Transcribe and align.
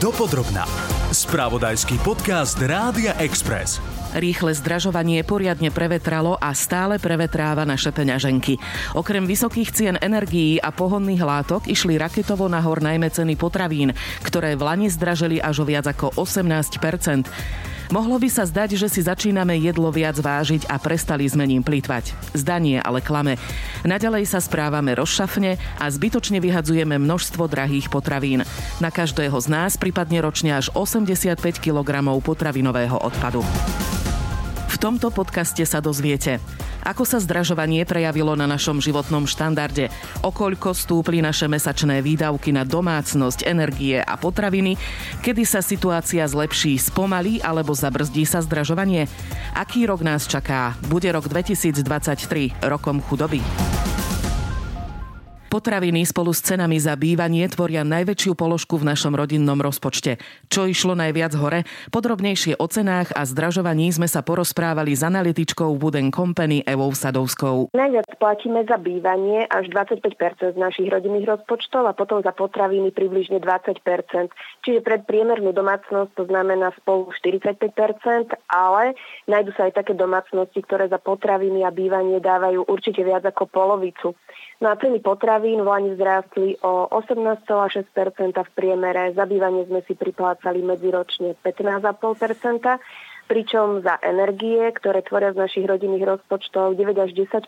Dopodrobná. 0.00 0.64
Spravodajský 1.12 2.00
podcast 2.00 2.56
Rádia 2.56 3.12
Express. 3.20 3.84
Rýchle 4.16 4.56
zdražovanie 4.56 5.20
poriadne 5.28 5.68
prevetralo 5.68 6.40
a 6.40 6.56
stále 6.56 6.96
prevetráva 6.96 7.68
naše 7.68 7.92
peňaženky. 7.92 8.56
Okrem 8.96 9.28
vysokých 9.28 9.68
cien 9.76 9.96
energií 10.00 10.56
a 10.56 10.72
pohonných 10.72 11.20
látok 11.20 11.68
išli 11.68 12.00
raketovo 12.00 12.48
nahor 12.48 12.80
najmä 12.80 13.12
ceny 13.12 13.36
potravín, 13.36 13.92
ktoré 14.24 14.56
v 14.56 14.64
Lani 14.72 14.88
zdražili 14.88 15.36
až 15.36 15.60
o 15.60 15.68
viac 15.68 15.84
ako 15.92 16.16
18 16.16 16.80
Mohlo 17.90 18.22
by 18.22 18.30
sa 18.30 18.46
zdať, 18.46 18.78
že 18.78 18.86
si 18.86 19.02
začíname 19.02 19.58
jedlo 19.58 19.90
viac 19.90 20.14
vážiť 20.14 20.70
a 20.70 20.78
prestali 20.78 21.26
sme 21.26 21.42
ním 21.42 21.66
plýtvať. 21.66 22.14
Zdanie 22.38 22.78
ale 22.78 23.02
klame. 23.02 23.34
Naďalej 23.82 24.30
sa 24.30 24.38
správame 24.38 24.94
rozšafne 24.94 25.58
a 25.58 25.84
zbytočne 25.90 26.38
vyhadzujeme 26.38 27.02
množstvo 27.02 27.50
drahých 27.50 27.90
potravín. 27.90 28.46
Na 28.78 28.94
každého 28.94 29.34
z 29.42 29.46
nás 29.50 29.74
pripadne 29.74 30.22
ročne 30.22 30.54
až 30.54 30.70
85 30.70 31.34
kg 31.58 31.90
potravinového 32.22 32.94
odpadu. 32.94 33.42
V 34.70 34.78
tomto 34.78 35.10
podcaste 35.10 35.66
sa 35.66 35.82
dozviete, 35.82 36.38
ako 36.86 37.02
sa 37.02 37.18
zdražovanie 37.18 37.82
prejavilo 37.82 38.38
na 38.38 38.46
našom 38.46 38.78
životnom 38.78 39.26
štandarde, 39.26 39.90
okoľko 40.22 40.70
stúpli 40.78 41.18
naše 41.18 41.50
mesačné 41.50 41.98
výdavky 41.98 42.54
na 42.54 42.62
domácnosť, 42.62 43.50
energie 43.50 43.98
a 43.98 44.14
potraviny, 44.14 44.78
kedy 45.26 45.42
sa 45.42 45.58
situácia 45.58 46.22
zlepší, 46.22 46.78
spomalí 46.78 47.42
alebo 47.42 47.74
zabrzdí 47.74 48.22
sa 48.22 48.38
zdražovanie, 48.46 49.10
aký 49.58 49.90
rok 49.90 50.06
nás 50.06 50.30
čaká, 50.30 50.78
bude 50.86 51.10
rok 51.10 51.26
2023 51.26 52.62
rokom 52.62 53.02
chudoby. 53.02 53.42
Potraviny 55.50 56.06
spolu 56.06 56.30
s 56.30 56.46
cenami 56.46 56.78
za 56.78 56.94
bývanie 56.94 57.42
tvoria 57.50 57.82
najväčšiu 57.82 58.38
položku 58.38 58.78
v 58.78 58.86
našom 58.86 59.18
rodinnom 59.18 59.58
rozpočte. 59.58 60.22
Čo 60.46 60.70
išlo 60.70 60.94
najviac 60.94 61.34
hore? 61.34 61.66
Podrobnejšie 61.90 62.54
o 62.54 62.70
cenách 62.70 63.10
a 63.18 63.26
zdražovaní 63.26 63.90
sme 63.90 64.06
sa 64.06 64.22
porozprávali 64.22 64.94
s 64.94 65.02
analytičkou 65.02 65.74
Wooden 65.74 66.14
Company 66.14 66.62
Evou 66.62 66.94
Sadovskou. 66.94 67.74
Najviac 67.74 68.06
platíme 68.22 68.62
za 68.62 68.78
bývanie 68.78 69.42
až 69.50 69.66
25% 69.74 70.54
z 70.54 70.58
našich 70.60 70.86
rodinných 70.86 71.26
rozpočtov 71.26 71.82
a 71.82 71.98
potom 71.98 72.22
za 72.22 72.30
potraviny 72.30 72.94
približne 72.94 73.42
20%. 73.42 73.82
Čiže 74.62 74.86
pred 74.86 75.02
priemernú 75.02 75.50
domácnosť 75.50 76.14
to 76.14 76.30
znamená 76.30 76.70
spolu 76.78 77.10
45%, 77.10 78.38
ale 78.46 78.94
nájdu 79.26 79.50
sa 79.58 79.66
aj 79.66 79.82
také 79.82 79.98
domácnosti, 79.98 80.62
ktoré 80.62 80.86
za 80.86 81.02
potraviny 81.02 81.66
a 81.66 81.74
bývanie 81.74 82.22
dávajú 82.22 82.70
určite 82.70 83.02
viac 83.02 83.26
ako 83.26 83.50
polovicu. 83.50 84.14
No 84.60 84.68
a 84.68 84.76
ceny 84.76 85.00
potravín 85.00 85.39
v 85.40 85.68
Lani 85.68 85.96
vzrástli 85.96 86.60
o 86.62 86.86
18,6% 86.92 87.88
v 88.36 88.50
priemere. 88.52 89.16
Zabývanie 89.16 89.66
sme 89.66 89.80
si 89.88 89.96
priplácali 89.96 90.60
medziročne 90.60 91.34
15,5% 91.40 93.09
pričom 93.30 93.86
za 93.86 93.94
energie, 94.02 94.74
ktoré 94.74 95.06
tvoria 95.06 95.30
z 95.30 95.38
našich 95.46 95.62
rodinných 95.70 96.18
rozpočtov 96.18 96.74
9 96.74 96.98
až 96.98 97.14
10 97.14 97.46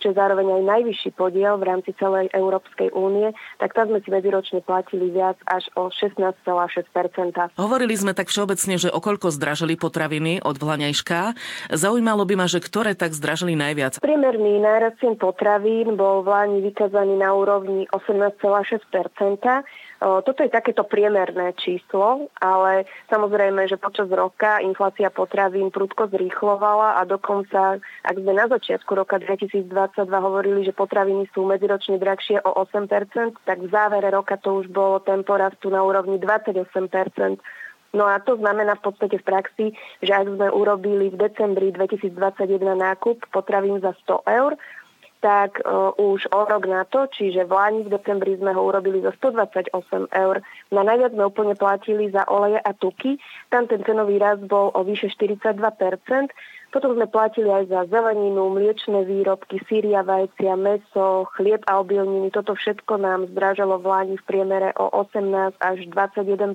čo 0.00 0.06
je 0.08 0.16
zároveň 0.16 0.48
aj 0.56 0.62
najvyšší 0.64 1.10
podiel 1.12 1.60
v 1.60 1.68
rámci 1.68 1.92
celej 2.00 2.32
Európskej 2.32 2.96
únie, 2.96 3.36
tak 3.60 3.76
tam 3.76 3.92
sme 3.92 4.00
si 4.00 4.08
medziročne 4.08 4.64
platili 4.64 5.12
viac 5.12 5.36
až 5.44 5.68
o 5.76 5.92
16,6% 5.92 7.60
Hovorili 7.60 7.92
sme 7.92 8.16
tak 8.16 8.32
všeobecne, 8.32 8.80
že 8.80 8.88
okoľko 8.88 9.28
zdražili 9.28 9.76
potraviny 9.76 10.40
od 10.40 10.56
Vlaňajška. 10.56 11.36
Zaujímalo 11.76 12.24
by 12.24 12.34
ma, 12.40 12.46
že 12.48 12.64
ktoré 12.64 12.96
tak 12.96 13.12
zdražili 13.12 13.52
najviac. 13.52 14.00
Priemerný 14.00 14.62
nárast 14.64 14.96
cien 15.04 15.20
potravín 15.20 16.00
bol 16.00 16.24
v 16.24 16.32
Lani 16.32 16.58
vykazaný 16.64 17.20
na 17.20 17.36
úrovni 17.36 17.84
18,6 17.92 18.40
toto 20.00 20.40
je 20.40 20.48
takéto 20.48 20.80
priemerné 20.88 21.52
číslo, 21.60 22.32
ale 22.40 22.88
samozrejme, 23.12 23.68
že 23.68 23.76
počas 23.76 24.08
roka 24.08 24.56
inflácia 24.64 25.12
potravín 25.12 25.68
prudko 25.68 26.08
zrýchlovala 26.08 26.96
a 26.96 27.04
dokonca, 27.04 27.76
ak 28.08 28.16
sme 28.16 28.32
na 28.32 28.48
začiatku 28.48 28.96
roka 28.96 29.20
2022 29.20 29.68
hovorili, 30.08 30.64
že 30.64 30.72
potraviny 30.72 31.28
sú 31.36 31.44
medziročne 31.44 32.00
drahšie 32.00 32.40
o 32.40 32.64
8%, 32.64 33.44
tak 33.44 33.58
v 33.60 33.68
závere 33.68 34.08
roka 34.08 34.40
to 34.40 34.64
už 34.64 34.72
bolo 34.72 35.04
tempo 35.04 35.36
rastu 35.36 35.68
na 35.68 35.84
úrovni 35.84 36.16
28%. 36.16 37.36
No 37.90 38.06
a 38.06 38.22
to 38.22 38.38
znamená 38.38 38.78
v 38.78 38.86
podstate 38.86 39.18
v 39.18 39.26
praxi, 39.26 39.66
že 39.98 40.14
ak 40.14 40.32
sme 40.32 40.48
urobili 40.48 41.10
v 41.10 41.26
decembri 41.26 41.74
2021 41.74 42.62
nákup 42.62 43.28
potravín 43.34 43.82
za 43.82 43.92
100 44.06 44.30
eur 44.30 44.54
tak 45.20 45.60
uh, 45.62 45.92
už 46.00 46.32
o 46.32 46.40
rok 46.48 46.64
na 46.64 46.88
to, 46.88 47.04
čiže 47.12 47.44
v 47.44 47.52
Lani 47.52 47.80
v 47.84 47.92
decembri 47.92 48.36
sme 48.40 48.56
ho 48.56 48.64
urobili 48.64 49.04
za 49.04 49.12
128 49.20 49.76
eur. 50.10 50.36
Na 50.72 50.82
najviac 50.82 51.12
sme 51.12 51.28
úplne 51.28 51.54
platili 51.54 52.08
za 52.08 52.24
oleje 52.24 52.56
a 52.56 52.72
tuky. 52.72 53.20
Tam 53.52 53.68
ten 53.68 53.84
cenový 53.84 54.16
rast 54.16 54.44
bol 54.48 54.72
o 54.72 54.80
vyše 54.80 55.12
42%. 55.12 55.60
Potom 56.70 56.94
sme 56.94 57.10
platili 57.10 57.50
aj 57.50 57.66
za 57.66 57.80
zeleninu, 57.90 58.46
mliečne 58.54 59.02
výrobky, 59.02 59.58
síria, 59.66 60.06
vajcia, 60.06 60.54
meso, 60.54 61.26
chlieb 61.34 61.66
a 61.66 61.82
obilniny. 61.82 62.30
Toto 62.30 62.54
všetko 62.54 62.94
nám 62.94 63.26
zdražalo 63.34 63.82
v 63.82 63.86
Lani 63.90 64.14
v 64.16 64.26
priemere 64.26 64.70
o 64.78 64.86
18 65.04 65.58
až 65.58 65.78
21 65.90 66.54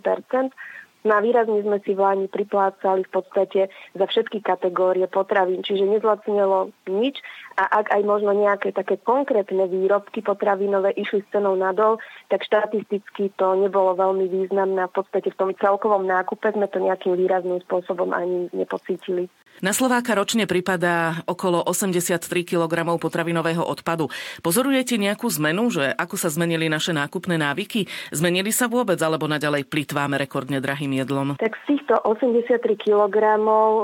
No 1.06 1.14
a 1.14 1.22
výrazne 1.22 1.62
sme 1.62 1.78
si 1.86 1.94
v 1.94 2.02
Lani 2.02 2.26
priplácali 2.26 3.06
v 3.06 3.14
podstate 3.14 3.70
za 3.94 4.06
všetky 4.10 4.42
kategórie 4.42 5.06
potravín, 5.06 5.62
čiže 5.62 5.86
nezlacnelo 5.86 6.74
nič 6.90 7.22
a 7.62 7.70
ak 7.70 7.94
aj 7.94 8.02
možno 8.02 8.34
nejaké 8.34 8.74
také 8.74 8.98
konkrétne 8.98 9.70
výrobky 9.70 10.26
potravinové 10.26 10.98
išli 10.98 11.22
s 11.22 11.30
cenou 11.30 11.54
nadol, 11.54 12.02
tak 12.34 12.42
štatisticky 12.42 13.30
to 13.38 13.48
nebolo 13.54 13.94
veľmi 13.94 14.26
významné 14.26 14.90
v 14.90 14.96
podstate 14.98 15.30
v 15.30 15.38
tom 15.38 15.52
celkovom 15.54 16.10
nákupe 16.10 16.50
sme 16.58 16.66
to 16.74 16.82
nejakým 16.82 17.14
výrazným 17.14 17.62
spôsobom 17.70 18.10
ani 18.10 18.50
nepocítili. 18.58 19.30
Na 19.64 19.72
Slováka 19.72 20.12
ročne 20.20 20.44
pripadá 20.52 21.24
okolo 21.32 21.64
83 21.64 22.20
kg 22.44 22.74
potravinového 23.00 23.64
odpadu. 23.64 24.12
Pozorujete 24.44 25.00
nejakú 25.00 25.32
zmenu, 25.40 25.72
že 25.72 25.96
ako 25.96 26.20
sa 26.20 26.28
zmenili 26.28 26.68
naše 26.68 26.92
nákupné 26.92 27.40
návyky? 27.40 27.88
Zmenili 28.12 28.52
sa 28.52 28.68
vôbec, 28.68 29.00
alebo 29.00 29.32
naďalej 29.32 29.64
plitváme 29.72 30.20
rekordne 30.20 30.60
drahým 30.60 31.00
jedlom? 31.00 31.40
Tak 31.40 31.56
z 31.64 31.64
týchto 31.72 31.96
83 32.04 32.60
kg 32.76 33.16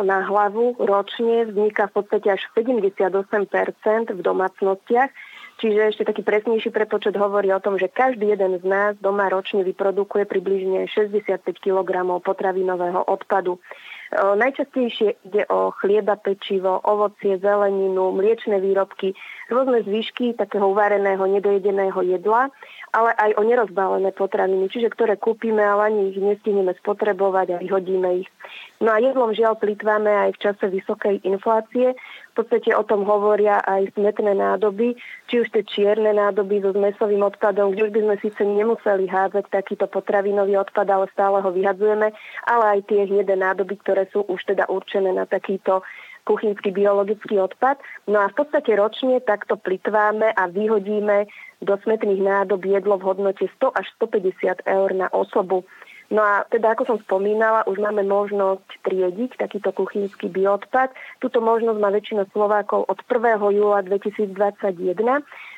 na 0.03 0.27
hlavu 0.27 0.75
ročne 0.75 1.47
vzniká 1.47 1.87
v 1.87 2.03
podstate 2.03 2.35
až 2.35 2.43
78% 2.51 4.11
v 4.11 4.19
domácnostiach. 4.19 5.11
Čiže 5.61 5.93
ešte 5.93 6.03
taký 6.03 6.25
presnejší 6.25 6.73
prepočet 6.73 7.13
hovorí 7.15 7.53
o 7.53 7.61
tom, 7.61 7.77
že 7.77 7.85
každý 7.85 8.33
jeden 8.33 8.57
z 8.59 8.65
nás 8.65 8.97
doma 8.97 9.29
ročne 9.29 9.61
vyprodukuje 9.61 10.25
približne 10.25 10.89
65 10.89 11.45
kg 11.61 11.89
potravinového 12.19 13.05
odpadu. 13.05 13.61
Najčastejšie 14.11 15.23
ide 15.23 15.47
o 15.47 15.71
chlieba, 15.71 16.19
pečivo, 16.19 16.83
ovocie, 16.83 17.39
zeleninu, 17.39 18.11
mliečne 18.11 18.59
výrobky, 18.59 19.15
rôzne 19.47 19.87
zvyšky 19.87 20.35
takého 20.35 20.75
uvareného, 20.75 21.23
nedojedeného 21.31 21.95
jedla, 22.03 22.51
ale 22.91 23.15
aj 23.15 23.39
o 23.39 23.43
nerozbálené 23.47 24.11
potraviny, 24.11 24.67
čiže 24.67 24.91
ktoré 24.91 25.15
kúpime, 25.15 25.63
ale 25.63 25.91
ani 25.91 26.01
ich 26.11 26.19
nestihneme 26.19 26.75
spotrebovať 26.83 27.47
a 27.55 27.61
vyhodíme 27.63 28.23
ich. 28.23 28.29
No 28.83 28.91
a 28.91 28.99
jedlom 28.99 29.31
žiaľ 29.31 29.55
plitváme 29.55 30.11
aj 30.11 30.31
v 30.35 30.41
čase 30.43 30.65
vysokej 30.67 31.23
inflácie, 31.23 31.95
v 32.31 32.33
podstate 32.35 32.71
o 32.75 32.83
tom 32.83 33.03
hovoria 33.07 33.59
aj 33.63 33.95
smetné 33.95 34.35
nádoby, 34.35 34.95
či 35.27 35.35
už 35.43 35.51
tie 35.51 35.63
čierne 35.63 36.11
nádoby 36.15 36.63
so 36.63 36.71
zmesovým 36.75 37.23
odpadom, 37.23 37.71
kde 37.71 37.87
už 37.87 37.91
by 37.95 38.01
sme 38.07 38.15
síce 38.23 38.41
nemuseli 38.43 39.07
hádzať 39.07 39.51
takýto 39.51 39.87
potravinový 39.87 40.59
odpad, 40.59 40.87
ale 40.87 41.11
stále 41.11 41.43
ho 41.43 41.49
vyhadzujeme, 41.51 42.11
ale 42.47 42.65
aj 42.75 42.79
tie 42.87 43.07
hnedé 43.07 43.35
nádoby, 43.35 43.79
ktoré 43.83 44.07
sú 44.11 44.23
už 44.27 44.43
teda 44.47 44.67
určené 44.67 45.11
na 45.15 45.27
takýto 45.27 45.83
kuchynský 46.25 46.71
biologický 46.71 47.41
odpad. 47.41 47.81
No 48.05 48.21
a 48.21 48.29
v 48.29 48.37
podstate 48.37 48.77
ročne 48.77 49.19
takto 49.25 49.57
plitváme 49.57 50.29
a 50.31 50.43
vyhodíme 50.47 51.25
do 51.61 51.77
smetných 51.77 52.21
nádob 52.21 52.65
jedlo 52.65 52.97
v 52.97 53.05
hodnote 53.13 53.45
100 53.61 53.77
až 53.77 53.85
150 54.01 54.65
eur 54.65 54.89
na 54.97 55.07
osobu. 55.13 55.63
No 56.11 56.19
a 56.19 56.43
teda, 56.51 56.75
ako 56.75 56.83
som 56.83 56.97
spomínala, 57.07 57.63
už 57.71 57.79
máme 57.79 58.03
možnosť 58.03 58.83
triediť 58.83 59.39
takýto 59.39 59.71
kuchynský 59.71 60.27
bioodpad. 60.27 60.91
Tuto 61.23 61.39
možnosť 61.39 61.79
má 61.79 61.87
väčšina 61.87 62.27
Slovákov 62.35 62.83
od 62.91 62.99
1. 63.07 63.39
júla 63.55 63.79
2021. 63.87 64.35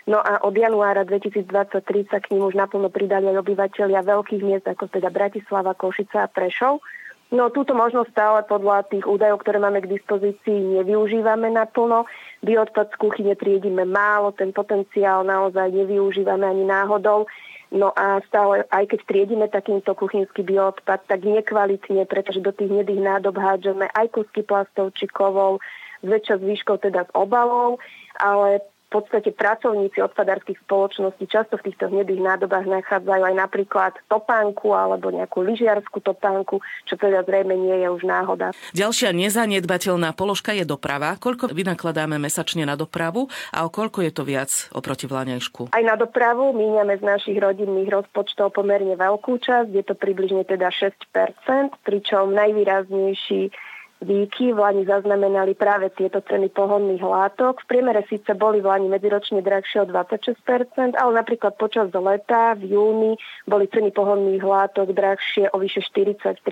No 0.05 0.21
a 0.21 0.45
od 0.45 0.53
januára 0.53 1.09
2023 1.09 2.05
sa 2.05 2.21
k 2.21 2.37
ním 2.37 2.45
už 2.45 2.53
naplno 2.53 2.93
pridali 2.93 3.33
aj 3.33 3.41
obyvateľia 3.41 4.05
veľkých 4.05 4.45
miest, 4.45 4.69
ako 4.69 4.93
teda 4.93 5.09
Bratislava, 5.09 5.73
Košica 5.73 6.21
a 6.21 6.29
Prešov. 6.29 6.85
No 7.31 7.49
túto 7.49 7.73
možnosť 7.73 8.09
stále 8.13 8.39
podľa 8.45 8.85
tých 8.91 9.07
údajov, 9.07 9.41
ktoré 9.41 9.57
máme 9.57 9.81
k 9.81 9.93
dispozícii, 9.95 10.81
nevyužívame 10.81 11.49
naplno. 11.49 12.05
Bioodpad 12.45 12.93
z 12.93 12.99
kuchyne 12.99 13.33
triedíme 13.33 13.87
málo, 13.87 14.35
ten 14.35 14.53
potenciál 14.53 15.25
naozaj 15.25 15.71
nevyužívame 15.73 16.45
ani 16.45 16.67
náhodou. 16.67 17.25
No 17.73 17.89
a 17.97 18.21
stále, 18.29 18.69
aj 18.69 18.85
keď 18.85 18.99
triedime 19.09 19.47
takýmto 19.49 19.97
kuchynský 19.97 20.45
bioodpad, 20.45 21.09
tak 21.09 21.25
nekvalitne, 21.25 22.05
pretože 22.05 22.37
do 22.37 22.53
tých 22.53 22.69
nedých 22.69 23.01
nádob 23.01 23.33
hádžeme 23.41 23.89
aj 23.89 24.13
kusky 24.13 24.45
plastov 24.45 24.93
či 24.93 25.09
kovov, 25.09 25.57
zväčša 26.05 26.37
z 26.37 26.43
výškou 26.53 26.77
teda 26.77 27.09
s 27.09 27.11
obalov, 27.17 27.81
ale 28.21 28.61
podstate 28.93 29.33
pracovníci 29.33 29.97
odpadárskych 30.05 30.61
spoločností 30.69 31.25
často 31.25 31.57
v 31.57 31.73
týchto 31.73 31.89
hnedých 31.89 32.21
nádobách 32.21 32.69
nachádzajú 32.69 33.23
aj 33.25 33.35
napríklad 33.35 33.93
topánku 34.05 34.77
alebo 34.77 35.09
nejakú 35.09 35.41
lyžiarskú 35.41 35.97
topánku, 36.05 36.61
čo 36.85 36.93
teda 36.93 37.25
zrejme 37.25 37.57
nie 37.57 37.81
je 37.81 37.87
už 37.89 38.05
náhoda. 38.05 38.53
Ďalšia 38.77 39.09
nezanedbateľná 39.17 40.13
položka 40.13 40.53
je 40.53 40.61
doprava. 40.61 41.17
Koľko 41.17 41.49
vynakladáme 41.49 42.21
mesačne 42.21 42.69
na 42.69 42.77
dopravu 42.77 43.25
a 43.49 43.65
o 43.65 43.69
koľko 43.73 44.05
je 44.05 44.11
to 44.13 44.21
viac 44.21 44.51
oproti 44.77 45.09
vláňajšku? 45.09 45.73
Aj 45.73 45.83
na 45.83 45.97
dopravu 45.97 46.53
míňame 46.53 47.01
z 47.01 47.03
našich 47.03 47.37
rodinných 47.41 47.89
rozpočtov 47.89 48.53
pomerne 48.53 48.93
veľkú 48.93 49.41
časť, 49.41 49.73
je 49.73 49.83
to 49.83 49.97
približne 49.97 50.45
teda 50.45 50.69
6%, 50.69 51.81
pričom 51.81 52.29
najvýraznejší 52.37 53.72
výky 54.03 54.51
v 54.51 54.59
Lani 54.59 54.83
zaznamenali 54.85 55.55
práve 55.55 55.89
tieto 55.95 56.19
ceny 56.21 56.51
pohonných 56.51 57.01
látok. 57.01 57.63
V 57.63 57.69
priemere 57.71 58.03
síce 58.05 58.35
boli 58.35 58.59
v 58.59 58.69
Lani 58.69 58.87
medziročne 58.91 59.39
drahšie 59.39 59.83
o 59.83 59.89
26%, 59.89 60.93
ale 60.99 61.11
napríklad 61.15 61.55
počas 61.55 61.89
leta 61.95 62.53
v 62.59 62.75
júni 62.75 63.11
boli 63.47 63.65
ceny 63.71 63.95
pohonných 63.95 64.43
látok 64.43 64.91
drahšie 64.91 65.49
o 65.51 65.57
vyše 65.57 65.81
43%. 65.81 66.43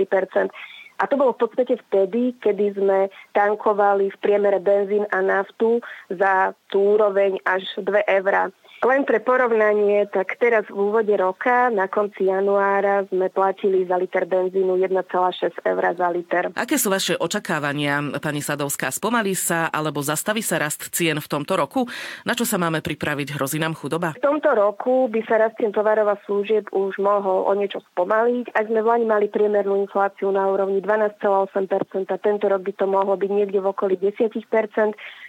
A 1.01 1.09
to 1.09 1.17
bolo 1.17 1.33
v 1.33 1.49
podstate 1.49 1.81
vtedy, 1.89 2.37
kedy 2.37 2.77
sme 2.77 3.09
tankovali 3.33 4.13
v 4.13 4.17
priemere 4.21 4.61
benzín 4.61 5.09
a 5.09 5.17
naftu 5.25 5.81
za 6.13 6.53
tú 6.69 6.93
úroveň 6.93 7.41
až 7.41 7.65
2 7.81 8.05
eurá. 8.21 8.53
Len 8.81 9.05
pre 9.05 9.21
porovnanie, 9.21 10.09
tak 10.09 10.41
teraz 10.41 10.65
v 10.65 10.73
úvode 10.73 11.13
roka, 11.13 11.69
na 11.69 11.85
konci 11.85 12.25
januára, 12.25 13.05
sme 13.13 13.29
platili 13.29 13.85
za 13.85 13.93
liter 13.93 14.25
benzínu 14.25 14.73
1,6 14.73 15.53
eur 15.53 15.83
za 15.93 16.09
liter. 16.09 16.49
Aké 16.57 16.81
sú 16.81 16.89
vaše 16.89 17.13
očakávania, 17.13 18.01
pani 18.17 18.41
Sadovská? 18.41 18.89
Spomalí 18.89 19.37
sa 19.37 19.69
alebo 19.69 20.01
zastaví 20.01 20.41
sa 20.41 20.57
rast 20.57 20.89
cien 20.97 21.21
v 21.21 21.29
tomto 21.29 21.61
roku? 21.61 21.85
Na 22.25 22.33
čo 22.33 22.41
sa 22.41 22.57
máme 22.57 22.81
pripraviť? 22.81 23.37
Hrozí 23.37 23.61
nám 23.61 23.77
chudoba? 23.77 24.17
V 24.17 24.25
tomto 24.25 24.49
roku 24.57 25.05
by 25.13 25.29
sa 25.29 25.37
rast 25.37 25.61
cien 25.61 25.69
tovarov 25.69 26.09
a 26.09 26.17
služieb 26.25 26.73
už 26.73 26.97
mohol 26.97 27.45
o 27.45 27.53
niečo 27.53 27.85
spomaliť. 27.93 28.57
Ak 28.57 28.65
sme 28.65 28.81
v 28.81 28.89
Lani 28.89 29.05
mali 29.05 29.29
priemernú 29.29 29.77
infláciu 29.77 30.33
na 30.33 30.49
úrovni 30.49 30.81
12,8%, 30.81 32.09
tento 32.17 32.45
rok 32.49 32.65
by 32.65 32.73
to 32.73 32.89
mohlo 32.89 33.13
byť 33.13 33.29
niekde 33.29 33.61
v 33.61 33.67
okolí 33.77 34.01
10%, 34.01 34.41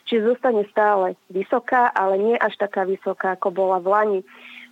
čiže 0.07 0.35
zostane 0.35 0.67
stále 0.71 1.15
vysoká, 1.33 1.91
ale 1.93 2.19
nie 2.19 2.37
až 2.39 2.57
taká 2.59 2.83
vysoká, 2.87 3.35
ako 3.35 3.51
bola 3.51 3.79
v 3.79 3.89
Lani. 3.89 4.21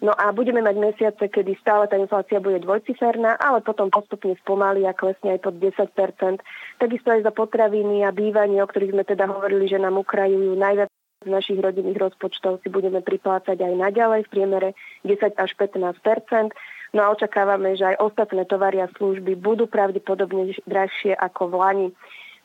No 0.01 0.17
a 0.17 0.33
budeme 0.33 0.65
mať 0.65 0.77
mesiace, 0.81 1.29
kedy 1.29 1.61
stále 1.61 1.85
tá 1.85 2.01
inflácia 2.01 2.41
bude 2.41 2.57
dvojciferná, 2.65 3.37
ale 3.37 3.61
potom 3.61 3.93
postupne 3.93 4.33
spomalí 4.41 4.89
a 4.89 4.97
klesne 4.97 5.37
aj 5.37 5.45
pod 5.45 5.61
10% 5.61 6.41
Takisto 6.81 7.09
aj 7.13 7.21
za 7.21 7.33
potraviny 7.37 8.09
a 8.09 8.11
bývanie, 8.11 8.65
o 8.65 8.69
ktorých 8.71 8.97
sme 8.97 9.05
teda 9.05 9.29
hovorili, 9.29 9.69
že 9.69 9.77
nám 9.77 10.01
ukrajujú 10.01 10.57
najviac 10.57 10.89
z 11.21 11.29
našich 11.29 11.61
rodinných 11.61 12.01
rozpočtov 12.01 12.65
si 12.65 12.73
budeme 12.73 13.05
priplácať 13.05 13.61
aj 13.61 13.75
naďalej 13.77 14.25
v 14.25 14.33
priemere 14.33 14.69
10 15.05 15.37
až 15.37 15.51
15% 15.53 16.57
No 16.91 17.07
a 17.07 17.15
očakávame, 17.15 17.79
že 17.79 17.87
aj 17.87 18.03
ostatné 18.03 18.43
tovary 18.51 18.83
a 18.83 18.91
služby 18.91 19.39
budú 19.39 19.71
pravdepodobne 19.71 20.51
drahšie 20.67 21.15
ako 21.15 21.43
v 21.47 21.55
Lani. 21.55 21.89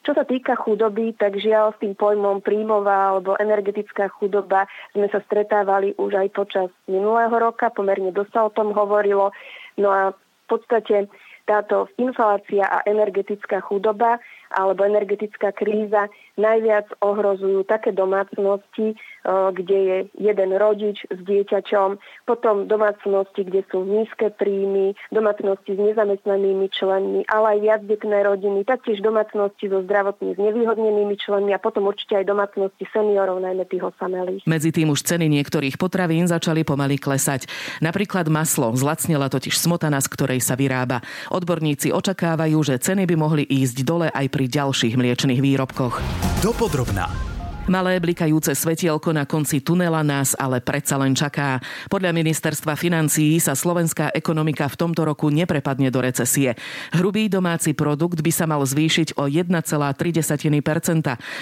Čo 0.05 0.13
sa 0.13 0.21
týka 0.21 0.53
chudoby, 0.53 1.17
tak 1.17 1.41
žiaľ 1.41 1.73
s 1.73 1.81
tým 1.81 1.97
pojmom 1.97 2.45
príjmová 2.45 3.09
alebo 3.09 3.33
energetická 3.41 4.05
chudoba 4.13 4.69
sme 4.93 5.09
sa 5.09 5.17
stretávali 5.25 5.97
už 5.97 6.13
aj 6.13 6.27
počas 6.29 6.69
minulého 6.85 7.33
roka, 7.33 7.73
pomerne 7.73 8.13
dosť 8.13 8.31
sa 8.31 8.41
o 8.45 8.53
tom 8.53 8.69
hovorilo. 8.69 9.33
No 9.81 9.89
a 9.89 10.13
v 10.13 10.45
podstate 10.45 11.09
táto 11.49 11.89
inflácia 11.97 12.69
a 12.69 12.85
energetická 12.85 13.65
chudoba 13.65 14.21
alebo 14.51 14.85
energetická 14.85 15.55
kríza 15.55 16.11
najviac 16.35 16.99
ohrozujú 16.99 17.63
také 17.63 17.95
domácnosti, 17.95 18.99
kde 19.25 19.77
je 19.79 19.97
jeden 20.19 20.51
rodič 20.59 21.07
s 21.07 21.19
dieťačom, 21.23 21.97
potom 22.27 22.67
domácnosti, 22.69 23.41
kde 23.41 23.65
sú 23.71 23.87
nízke 23.87 24.29
príjmy, 24.35 24.93
domácnosti 25.09 25.73
s 25.73 25.79
nezamestnanými 25.79 26.67
členmi, 26.69 27.25
ale 27.25 27.57
aj 27.57 27.59
viacdetné 27.63 28.17
rodiny, 28.21 28.67
taktiež 28.67 29.01
domácnosti 29.01 29.71
so 29.71 29.81
zdravotne 29.81 30.37
znevýhodnenými 30.37 31.15
členmi 31.17 31.55
a 31.55 31.59
potom 31.63 31.87
určite 31.89 32.21
aj 32.21 32.29
domácnosti 32.29 32.85
seniorov, 32.91 33.41
najmä 33.41 33.65
tých 33.65 33.87
osamelých. 33.95 34.43
Medzi 34.45 34.69
tým 34.75 34.91
už 34.91 35.07
ceny 35.07 35.25
niektorých 35.31 35.79
potravín 35.79 36.27
začali 36.27 36.67
pomaly 36.67 36.99
klesať. 36.99 37.47
Napríklad 37.79 38.27
maslo 38.27 38.75
zlacnila 38.75 39.31
totiž 39.31 39.55
smotana, 39.57 40.03
z 40.03 40.11
ktorej 40.11 40.43
sa 40.43 40.53
vyrába. 40.59 41.01
Odborníci 41.31 41.89
očakávajú, 41.95 42.59
že 42.61 42.75
ceny 42.77 43.07
by 43.09 43.15
mohli 43.17 43.41
ísť 43.47 43.77
dole 43.81 44.07
aj 44.11 44.27
pri 44.35 44.51
ďalších 44.51 44.99
mliečných 44.99 45.39
výrobkoch. 45.39 46.03
Dopodrobná. 46.43 47.34
Malé 47.65 47.97
blikajúce 47.97 48.53
svetielko 48.53 49.09
na 49.09 49.25
konci 49.25 49.57
tunela 49.57 50.05
nás 50.05 50.37
ale 50.37 50.61
predsa 50.61 51.01
len 51.01 51.17
čaká. 51.17 51.57
Podľa 51.89 52.13
ministerstva 52.13 52.77
financií 52.77 53.41
sa 53.41 53.57
slovenská 53.57 54.13
ekonomika 54.13 54.69
v 54.69 54.77
tomto 54.85 55.01
roku 55.01 55.33
neprepadne 55.33 55.89
do 55.89 55.97
recesie. 55.97 56.53
Hrubý 56.93 57.25
domáci 57.25 57.73
produkt 57.73 58.21
by 58.21 58.29
sa 58.29 58.45
mal 58.45 58.61
zvýšiť 58.61 59.17
o 59.17 59.25
1,3%. 59.25 59.49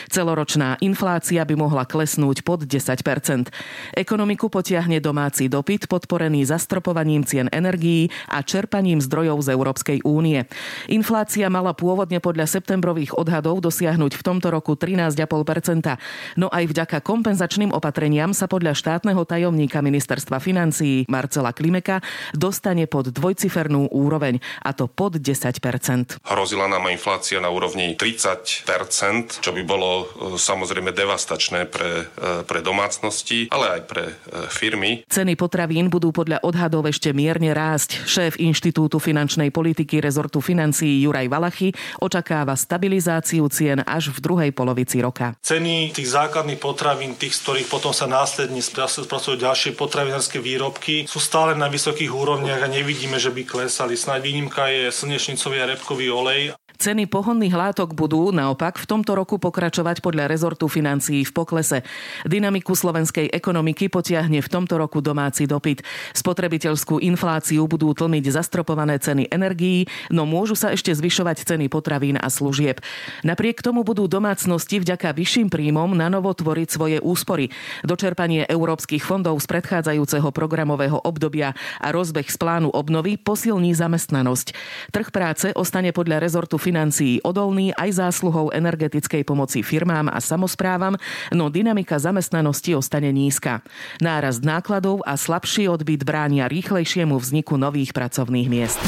Celoročná 0.07 0.79
inflácia 0.79 1.43
by 1.43 1.55
mohla 1.59 1.83
klesnúť 1.83 2.47
pod 2.47 2.71
10%. 2.71 3.51
Ekonomiku 3.91 4.47
potiahne 4.47 5.03
domáci 5.03 5.51
dopyt 5.51 5.91
podporený 5.91 6.47
zastropovaním 6.47 7.27
cien 7.27 7.51
energií 7.51 8.07
a 8.31 8.39
čerpaním 8.39 9.03
zdrojov 9.03 9.43
z 9.43 9.59
Európskej 9.59 10.07
únie. 10.07 10.47
Inflácia 10.87 11.51
mala 11.51 11.75
pôvodne 11.75 12.23
podľa 12.23 12.47
septembrových 12.47 13.11
odhadov 13.19 13.59
dosiahnuť 13.59 14.15
v 14.15 14.23
tomto 14.23 14.55
roku 14.55 14.79
13,5%. 14.79 16.12
No 16.35 16.49
aj 16.49 16.69
vďaka 16.69 17.03
kompenzačným 17.03 17.71
opatreniam 17.71 18.31
sa 18.31 18.49
podľa 18.49 18.73
štátneho 18.73 19.21
tajomníka 19.23 19.83
ministerstva 19.83 20.41
financií 20.41 21.05
Marcela 21.07 21.53
Klimeka 21.53 22.01
dostane 22.33 22.89
pod 22.89 23.13
dvojcifernú 23.13 23.93
úroveň, 23.93 24.41
a 24.63 24.73
to 24.73 24.89
pod 24.89 25.19
10% 25.19 26.23
Hrozila 26.23 26.65
nám 26.71 26.89
inflácia 26.89 27.37
na 27.37 27.49
úrovni 27.53 27.93
30% 27.95 29.43
čo 29.43 29.51
by 29.51 29.61
bolo 29.67 29.89
e, 29.89 30.05
samozrejme 30.39 30.95
devastačné 30.95 31.67
pre, 31.67 32.07
e, 32.07 32.43
pre 32.47 32.59
domácnosti, 32.63 33.51
ale 33.51 33.79
aj 33.79 33.81
pre 33.87 34.03
e, 34.07 34.13
firmy. 34.47 34.91
Ceny 35.07 35.35
potravín 35.35 35.91
budú 35.91 36.15
podľa 36.15 36.43
odhadov 36.43 36.87
ešte 36.87 37.11
mierne 37.11 37.51
rásť. 37.51 38.07
Šéf 38.07 38.39
Inštitútu 38.39 39.03
finančnej 39.03 39.51
politiky 39.51 39.99
rezortu 39.99 40.39
financií 40.39 41.03
Juraj 41.03 41.27
Valachy 41.27 41.69
očakáva 41.99 42.55
stabilizáciu 42.55 43.47
cien 43.51 43.83
až 43.83 44.15
v 44.15 44.17
druhej 44.23 44.51
polovici 44.55 45.03
roka. 45.03 45.35
Ceny 45.43 45.91
tých 45.95 46.02
základných 46.07 46.59
potravín, 46.59 47.15
tých, 47.19 47.35
z 47.35 47.41
ktorých 47.43 47.67
potom 47.67 47.91
sa 47.91 48.07
následne 48.07 48.59
spracujú 48.59 49.35
ďalšie 49.37 49.75
potravinárske 49.75 50.39
výrobky, 50.39 51.05
sú 51.09 51.19
stále 51.19 51.53
na 51.53 51.67
vysokých 51.67 52.11
úrovniach 52.11 52.63
a 52.63 52.71
nevidíme, 52.71 53.19
že 53.19 53.29
by 53.29 53.43
klesali. 53.43 53.99
Snáď 53.99 54.23
výnimka 54.23 54.71
je 54.71 54.89
slnečnicový 54.89 55.61
a 55.61 55.69
repkový 55.69 56.07
olej. 56.09 56.55
Ceny 56.83 57.07
pohonných 57.07 57.55
látok 57.55 57.95
budú 57.95 58.35
naopak 58.35 58.75
v 58.75 58.83
tomto 58.83 59.15
roku 59.15 59.39
pokračovať 59.39 60.03
podľa 60.03 60.27
rezortu 60.27 60.67
financií 60.67 61.23
v 61.23 61.31
poklese. 61.31 61.79
Dynamiku 62.27 62.75
slovenskej 62.75 63.31
ekonomiky 63.31 63.87
potiahne 63.87 64.43
v 64.43 64.51
tomto 64.51 64.75
roku 64.75 64.99
domáci 64.99 65.47
dopyt. 65.47 65.79
Spotrebiteľskú 66.11 66.99
infláciu 66.99 67.71
budú 67.71 67.95
tlmiť 67.95 68.35
zastropované 68.35 68.99
ceny 68.99 69.31
energií, 69.31 69.87
no 70.11 70.27
môžu 70.27 70.59
sa 70.59 70.75
ešte 70.75 70.91
zvyšovať 70.91 71.47
ceny 71.47 71.71
potravín 71.71 72.19
a 72.19 72.27
služieb. 72.27 72.83
Napriek 73.23 73.63
tomu 73.63 73.87
budú 73.87 74.11
domácnosti 74.11 74.83
vďaka 74.83 75.15
vyšším 75.15 75.47
príjmom 75.47 75.95
na 75.95 76.11
novo 76.11 76.35
tvoriť 76.35 76.67
svoje 76.67 76.97
úspory. 76.99 77.47
Dočerpanie 77.87 78.43
európskych 78.43 79.07
fondov 79.07 79.39
z 79.39 79.47
predchádzajúceho 79.47 80.35
programového 80.35 80.99
obdobia 80.99 81.55
a 81.79 81.95
rozbeh 81.95 82.27
z 82.27 82.35
plánu 82.35 82.75
obnovy 82.75 83.15
posilní 83.15 83.71
zamestnanosť. 83.71 84.47
Trh 84.91 85.07
práce 85.15 85.47
ostane 85.55 85.95
podľa 85.95 86.19
rezortu 86.19 86.59
financií 86.59 86.71
financií 86.73 87.21
odolný 87.21 87.69
aj 87.77 88.01
zásluhou 88.01 88.49
energetickej 88.49 89.21
pomoci 89.29 89.61
firmám 89.61 90.09
a 90.09 90.17
samozprávam, 90.17 90.97
no 91.29 91.53
dynamika 91.53 92.01
zamestnanosti 92.01 92.73
ostane 92.73 93.13
nízka. 93.13 93.61
Nárast 94.01 94.41
nákladov 94.41 95.05
a 95.05 95.13
slabší 95.13 95.69
odbyt 95.69 96.01
bránia 96.01 96.49
rýchlejšiemu 96.49 97.13
vzniku 97.13 97.61
nových 97.61 97.93
pracovných 97.93 98.49
miest. 98.49 98.81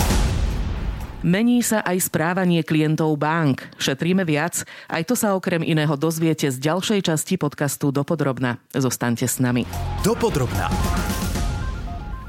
Mení 1.22 1.62
sa 1.62 1.86
aj 1.86 2.10
správanie 2.10 2.66
klientov 2.66 3.14
bank. 3.22 3.70
Šetríme 3.78 4.26
viac? 4.26 4.66
Aj 4.90 5.06
to 5.06 5.14
sa 5.14 5.38
okrem 5.38 5.62
iného 5.62 5.94
dozviete 5.94 6.50
z 6.50 6.58
ďalšej 6.58 7.06
časti 7.06 7.38
podcastu 7.38 7.94
Dopodrobna. 7.94 8.58
Zostaňte 8.74 9.30
s 9.30 9.38
nami. 9.38 9.70
Dopodrobna. 10.02 10.74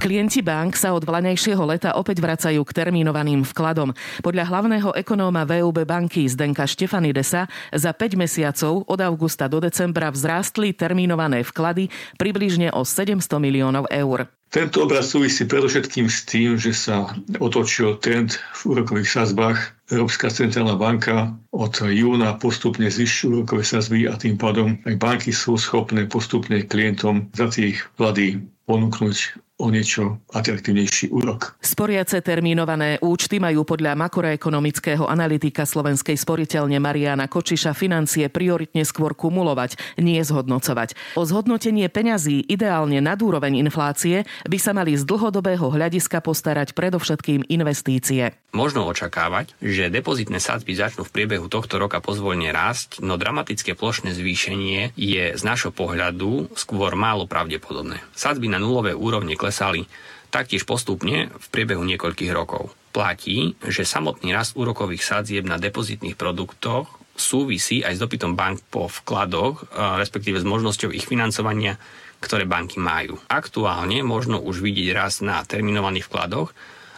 Klienti 0.07 0.39
bank 0.39 0.79
sa 0.79 0.95
od 0.95 1.03
vlanejšieho 1.03 1.67
leta 1.67 1.99
opäť 1.99 2.23
vracajú 2.23 2.63
k 2.63 2.71
termínovaným 2.79 3.43
vkladom. 3.43 3.91
Podľa 4.23 4.47
hlavného 4.47 4.95
ekonóma 4.95 5.43
VUB 5.43 5.83
banky 5.83 6.31
Zdenka 6.31 6.63
Štefanidesa 6.63 7.51
za 7.75 7.91
5 7.91 8.15
mesiacov 8.15 8.87
od 8.87 9.01
augusta 9.03 9.51
do 9.51 9.59
decembra 9.59 10.15
vzrástli 10.15 10.79
termínované 10.79 11.43
vklady 11.43 11.91
približne 12.23 12.71
o 12.71 12.87
700 12.87 13.19
miliónov 13.43 13.91
eur. 13.91 14.31
Tento 14.47 14.87
obraz 14.87 15.11
súvisí 15.11 15.43
predovšetkým 15.43 16.07
s 16.07 16.23
tým, 16.23 16.55
že 16.55 16.71
sa 16.71 17.11
otočil 17.43 17.99
trend 17.99 18.39
v 18.63 18.79
úrokových 18.79 19.11
sazbách 19.11 19.59
Európska 19.91 20.31
centrálna 20.31 20.79
banka 20.79 21.35
od 21.51 21.83
júna 21.83 22.39
postupne 22.39 22.87
zvyšujú 22.87 23.43
úrokové 23.43 23.67
sazby 23.67 24.07
a 24.07 24.15
tým 24.15 24.39
pádom 24.39 24.79
aj 24.87 24.95
banky 25.03 25.35
sú 25.35 25.59
schopné 25.59 26.07
postupne 26.07 26.63
klientom 26.63 27.27
za 27.35 27.51
tých 27.51 27.83
vlády 27.99 28.47
ponúknuť 28.71 29.46
o 29.57 29.73
niečo 29.73 30.21
atraktívnejší 30.37 31.09
úrok. 31.09 31.57
Sporiace 31.65 32.21
termínované 32.21 33.01
účty 33.01 33.41
majú 33.41 33.65
podľa 33.65 33.97
makroekonomického 33.97 35.09
analytika 35.09 35.65
Slovenskej 35.65 36.21
sporiteľne 36.21 36.77
Mariana 36.77 37.25
Kočiša 37.25 37.73
financie 37.73 38.29
prioritne 38.29 38.85
skôr 38.85 39.17
kumulovať, 39.17 39.97
nie 39.97 40.21
zhodnocovať. 40.21 41.17
O 41.17 41.25
zhodnotenie 41.25 41.89
peňazí 41.89 42.45
ideálne 42.45 43.01
nad 43.01 43.17
úroveň 43.17 43.57
inflácie 43.57 44.29
by 44.45 44.59
sa 44.61 44.77
mali 44.77 44.93
z 44.93 45.09
dlhodobého 45.09 45.73
hľadiska 45.73 46.21
postarať 46.21 46.77
predovšetkým 46.77 47.49
investície. 47.49 48.37
Možno 48.53 48.89
očakávať, 48.89 49.57
že 49.61 49.93
depozitné 49.93 50.41
sadzby 50.41 50.77
začnú 50.77 51.05
v 51.05 51.13
priebehu 51.13 51.49
tohto 51.49 51.77
roka 51.77 52.01
pozvoľne 52.01 52.53
rásť, 52.53 53.01
no 53.05 53.17
dramatické 53.21 53.77
plošné 53.77 54.17
zvýšenie 54.17 54.97
je 54.97 55.37
z 55.37 55.43
nášho 55.45 55.73
pohľadu 55.73 56.53
skôr 56.57 56.93
málo 56.97 57.29
pravdepodobné. 57.29 58.01
Sadzby 58.17 58.49
na 58.49 58.57
nulové 58.57 58.97
úrovne 58.97 59.37
klesali 59.47 59.87
taktiež 60.35 60.67
postupne 60.67 61.31
v 61.31 61.47
priebehu 61.55 61.87
niekoľkých 61.87 62.35
rokov. 62.35 62.75
Platí, 62.91 63.55
že 63.62 63.87
samotný 63.87 64.35
rast 64.35 64.59
úrokových 64.59 65.07
sadzieb 65.07 65.47
na 65.47 65.55
depozitných 65.55 66.19
produktoch 66.19 66.91
súvisí 67.15 67.87
aj 67.87 67.97
s 67.97 68.03
dopytom 68.03 68.35
bank 68.35 68.61
po 68.67 68.91
vkladoch, 68.91 69.71
respektíve 70.03 70.43
s 70.43 70.45
možnosťou 70.45 70.91
ich 70.91 71.07
financovania, 71.07 71.79
ktoré 72.19 72.45
banky 72.45 72.83
majú. 72.83 73.23
Aktuálne 73.31 74.03
možno 74.03 74.43
už 74.43 74.61
vidieť 74.61 74.93
rast 74.93 75.23
na 75.23 75.41
terminovaných 75.47 76.11
vkladoch, 76.11 76.50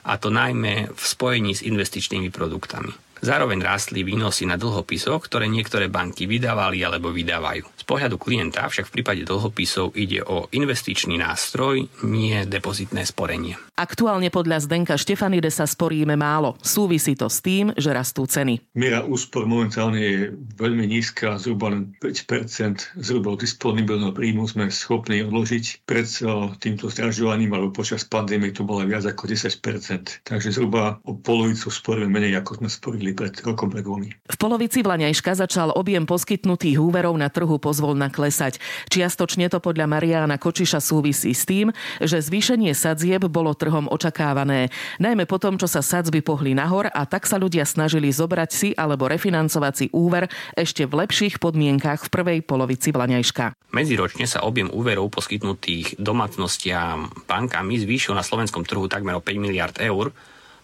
a 0.09 0.17
to 0.17 0.33
najmä 0.33 0.88
v 0.88 1.02
spojení 1.05 1.52
s 1.52 1.61
investičnými 1.61 2.33
produktami. 2.33 2.97
Zároveň 3.19 3.61
rástli 3.63 4.07
výnosy 4.07 4.47
na 4.47 4.55
dlhopisoch, 4.55 5.27
ktoré 5.27 5.51
niektoré 5.51 5.91
banky 5.91 6.31
vydávali 6.31 6.83
alebo 6.87 7.11
vydávajú. 7.11 7.67
Z 7.79 7.85
pohľadu 7.89 8.17
klienta 8.21 8.69
však 8.69 8.89
v 8.89 8.95
prípade 9.01 9.23
dlhopisov 9.27 9.97
ide 9.99 10.23
o 10.23 10.47
investičný 10.53 11.19
nástroj, 11.19 11.89
nie 12.07 12.37
depozitné 12.47 13.03
sporenie. 13.09 13.59
Aktuálne 13.79 14.27
podľa 14.35 14.67
Zdenka 14.67 14.99
Štefanidesa 14.99 15.63
sporíme 15.63 16.19
málo. 16.19 16.59
Súvisí 16.59 17.15
to 17.15 17.31
s 17.31 17.39
tým, 17.39 17.71
že 17.79 17.95
rastú 17.95 18.27
ceny. 18.27 18.75
Miera 18.75 19.07
úspor 19.07 19.47
momentálne 19.47 20.03
je 20.03 20.19
veľmi 20.59 20.83
nízka, 20.91 21.39
zhruba 21.39 21.71
len 21.71 21.95
5% 22.03 22.99
zhruba 22.99 23.39
disponibilného 23.39 24.11
príjmu 24.11 24.51
sme 24.51 24.67
schopní 24.67 25.23
odložiť 25.23 25.87
pred 25.87 26.11
týmto 26.59 26.91
zdražovaním, 26.91 27.55
alebo 27.55 27.71
počas 27.71 28.03
pandémie 28.03 28.51
to 28.51 28.67
bolo 28.67 28.83
viac 28.83 29.07
ako 29.07 29.31
10% 29.31 30.27
Takže 30.27 30.51
zhruba 30.51 30.99
o 31.07 31.15
polovicu 31.15 31.71
sporíme 31.71 32.11
menej, 32.11 32.43
ako 32.43 32.59
sme 32.59 32.69
sporili 32.69 33.08
urobili 33.09 33.17
pred 33.17 33.33
rokom, 33.45 33.69
pred 33.73 33.85
dvomi. 33.85 34.09
V 34.12 34.37
polovici 34.37 34.85
Vlaňajška 34.85 35.33
začal 35.41 35.73
objem 35.73 36.05
poskytnutých 36.05 36.79
úverov 36.81 37.17
na 37.17 37.33
trhu 37.33 37.57
pozvolna 37.57 38.12
klesať. 38.12 38.61
Čiastočne 38.93 39.49
to 39.49 39.59
podľa 39.62 39.88
Mariána 39.88 40.37
Kočiša 40.37 40.81
súvisí 40.83 41.33
s 41.33 41.49
tým, 41.49 41.73
že 42.00 42.21
zvýšenie 42.21 42.73
sadzieb 42.77 43.25
bolo 43.29 43.57
trhom 43.57 43.88
očakávané. 43.88 44.69
Najmä 45.00 45.25
po 45.25 45.41
tom, 45.41 45.57
čo 45.57 45.67
sa 45.67 45.81
sadzby 45.81 46.21
pohli 46.21 46.53
nahor 46.53 46.93
a 46.93 47.03
tak 47.09 47.25
sa 47.25 47.41
ľudia 47.41 47.65
snažili 47.65 48.12
zobrať 48.12 48.50
si 48.53 48.69
alebo 48.77 49.09
refinancovať 49.09 49.73
si 49.75 49.87
úver 49.93 50.29
ešte 50.55 50.85
v 50.85 51.07
lepších 51.07 51.41
podmienkach 51.41 52.09
v 52.09 52.12
prvej 52.12 52.38
polovici 52.45 52.93
Vlaňajška. 52.93 53.73
Medziročne 53.73 54.25
sa 54.25 54.45
objem 54.45 54.73
úverov 54.73 55.12
poskytnutých 55.12 56.00
domácnostiam 56.00 57.12
bankami 57.29 57.81
zvýšil 57.81 58.17
na 58.17 58.25
slovenskom 58.25 58.65
trhu 58.65 58.88
takmer 58.88 59.21
o 59.21 59.23
5 59.23 59.45
miliard 59.45 59.77
eur, 59.81 60.12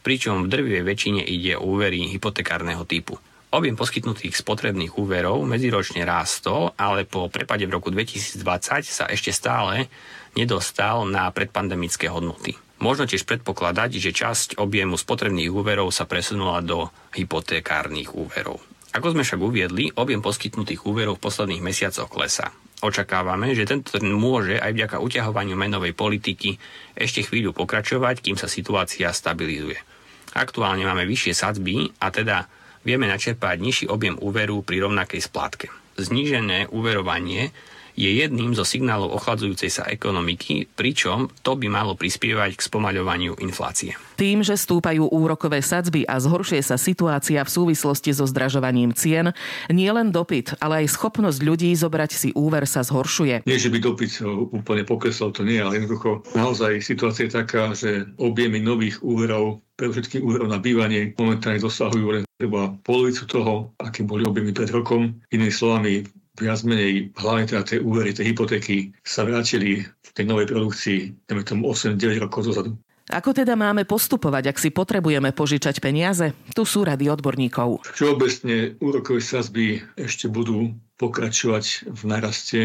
pričom 0.04 0.44
v 0.44 0.52
drvivej 0.52 0.84
väčšine 0.84 1.22
ide 1.24 1.56
o 1.56 1.64
úvery 1.64 2.12
hypotekárneho 2.12 2.84
typu. 2.84 3.16
Objem 3.54 3.78
poskytnutých 3.78 4.36
spotrebných 4.36 4.98
úverov 5.00 5.40
medziročne 5.48 6.04
rástol, 6.04 6.76
ale 6.76 7.08
po 7.08 7.32
prepade 7.32 7.64
v 7.64 7.74
roku 7.78 7.88
2020 7.88 8.42
sa 8.84 9.08
ešte 9.08 9.32
stále 9.32 9.88
nedostal 10.36 11.08
na 11.08 11.30
predpandemické 11.30 12.10
hodnoty. 12.10 12.58
Možno 12.82 13.06
tiež 13.06 13.24
predpokladať, 13.24 13.96
že 13.96 14.10
časť 14.10 14.48
objemu 14.58 14.98
spotrebných 14.98 15.48
úverov 15.48 15.94
sa 15.94 16.04
presunula 16.04 16.60
do 16.60 16.90
hypotekárnych 17.14 18.12
úverov. 18.12 18.58
Ako 18.90 19.14
sme 19.14 19.22
však 19.22 19.40
uviedli, 19.40 19.94
objem 19.94 20.20
poskytnutých 20.20 20.82
úverov 20.82 21.16
v 21.18 21.24
posledných 21.24 21.62
mesiacoch 21.62 22.10
klesa. 22.10 22.50
Očakávame, 22.82 23.54
že 23.54 23.70
tento 23.70 23.94
trend 23.94 24.12
môže 24.12 24.58
aj 24.58 24.74
vďaka 24.74 24.96
uťahovaniu 24.98 25.54
menovej 25.54 25.94
politiky 25.94 26.58
ešte 26.98 27.22
chvíľu 27.22 27.54
pokračovať, 27.54 28.20
kým 28.20 28.36
sa 28.36 28.50
situácia 28.50 29.08
stabilizuje. 29.14 29.93
Aktuálne 30.34 30.82
máme 30.82 31.06
vyššie 31.06 31.32
sadzby 31.34 31.94
a 32.02 32.10
teda 32.10 32.50
vieme 32.82 33.06
načerpať 33.06 33.56
nižší 33.62 33.84
objem 33.86 34.18
úveru 34.18 34.66
pri 34.66 34.82
rovnakej 34.82 35.22
splátke. 35.22 35.70
Znížené 35.94 36.74
úverovanie 36.74 37.54
je 37.94 38.10
jedným 38.10 38.54
zo 38.58 38.66
signálov 38.66 39.14
ochladzujúcej 39.16 39.70
sa 39.70 39.86
ekonomiky, 39.86 40.66
pričom 40.74 41.30
to 41.46 41.54
by 41.54 41.70
malo 41.70 41.94
prispievať 41.94 42.58
k 42.58 42.66
spomaľovaniu 42.66 43.38
inflácie. 43.38 43.94
Tým, 44.14 44.46
že 44.46 44.54
stúpajú 44.54 45.10
úrokové 45.10 45.58
sadzby 45.62 46.06
a 46.06 46.18
zhoršuje 46.22 46.62
sa 46.62 46.78
situácia 46.78 47.42
v 47.42 47.50
súvislosti 47.50 48.14
so 48.14 48.26
zdražovaním 48.26 48.94
cien, 48.94 49.34
nie 49.70 49.90
len 49.90 50.14
dopyt, 50.14 50.58
ale 50.62 50.86
aj 50.86 50.94
schopnosť 50.94 51.40
ľudí 51.42 51.70
zobrať 51.74 52.10
si 52.14 52.28
úver 52.34 52.66
sa 52.70 52.86
zhoršuje. 52.86 53.46
Nie, 53.46 53.58
že 53.58 53.70
by 53.70 53.78
dopyt 53.82 54.22
úplne 54.54 54.86
poklesol, 54.86 55.34
to 55.34 55.42
nie, 55.42 55.58
ale 55.58 55.82
jednoducho 55.82 56.22
naozaj 56.38 56.78
situácia 56.82 57.26
je 57.26 57.38
taká, 57.38 57.74
že 57.74 58.06
objemy 58.18 58.62
nových 58.62 59.02
úverov 59.02 59.62
pre 59.74 59.90
všetkým 59.90 60.22
úverov 60.22 60.46
na 60.46 60.62
bývanie 60.62 61.10
momentálne 61.18 61.58
dosahujú 61.58 62.06
len 62.06 62.24
zhruba 62.38 62.78
polovicu 62.86 63.26
toho, 63.26 63.74
aké 63.82 64.06
boli 64.06 64.22
objemy 64.22 64.54
pred 64.54 64.70
rokom. 64.70 65.18
Inými 65.34 65.50
slovami, 65.50 66.06
viac 66.38 66.66
menej, 66.66 67.14
hlavne 67.14 67.46
teda 67.46 67.62
tie 67.62 67.78
úvery, 67.78 68.10
tie 68.10 68.26
hypotéky 68.26 68.90
sa 69.06 69.22
vrátili 69.22 69.86
v 69.86 70.10
tej 70.10 70.24
novej 70.26 70.50
produkcii, 70.50 70.98
dajme 71.30 71.42
tomu 71.46 71.62
8-9 71.70 72.24
rokov 72.26 72.50
dozadu. 72.50 72.74
Ako 73.12 73.36
teda 73.36 73.52
máme 73.52 73.84
postupovať, 73.84 74.48
ak 74.48 74.56
si 74.56 74.72
potrebujeme 74.72 75.36
požičať 75.36 75.76
peniaze? 75.84 76.32
Tu 76.56 76.64
sú 76.64 76.88
rady 76.88 77.12
odborníkov. 77.12 77.84
Všeobecne 77.92 78.80
úrokové 78.80 79.20
sazby 79.20 79.84
ešte 79.92 80.32
budú 80.32 80.72
pokračovať 80.96 81.92
v 81.92 82.00
naraste 82.08 82.60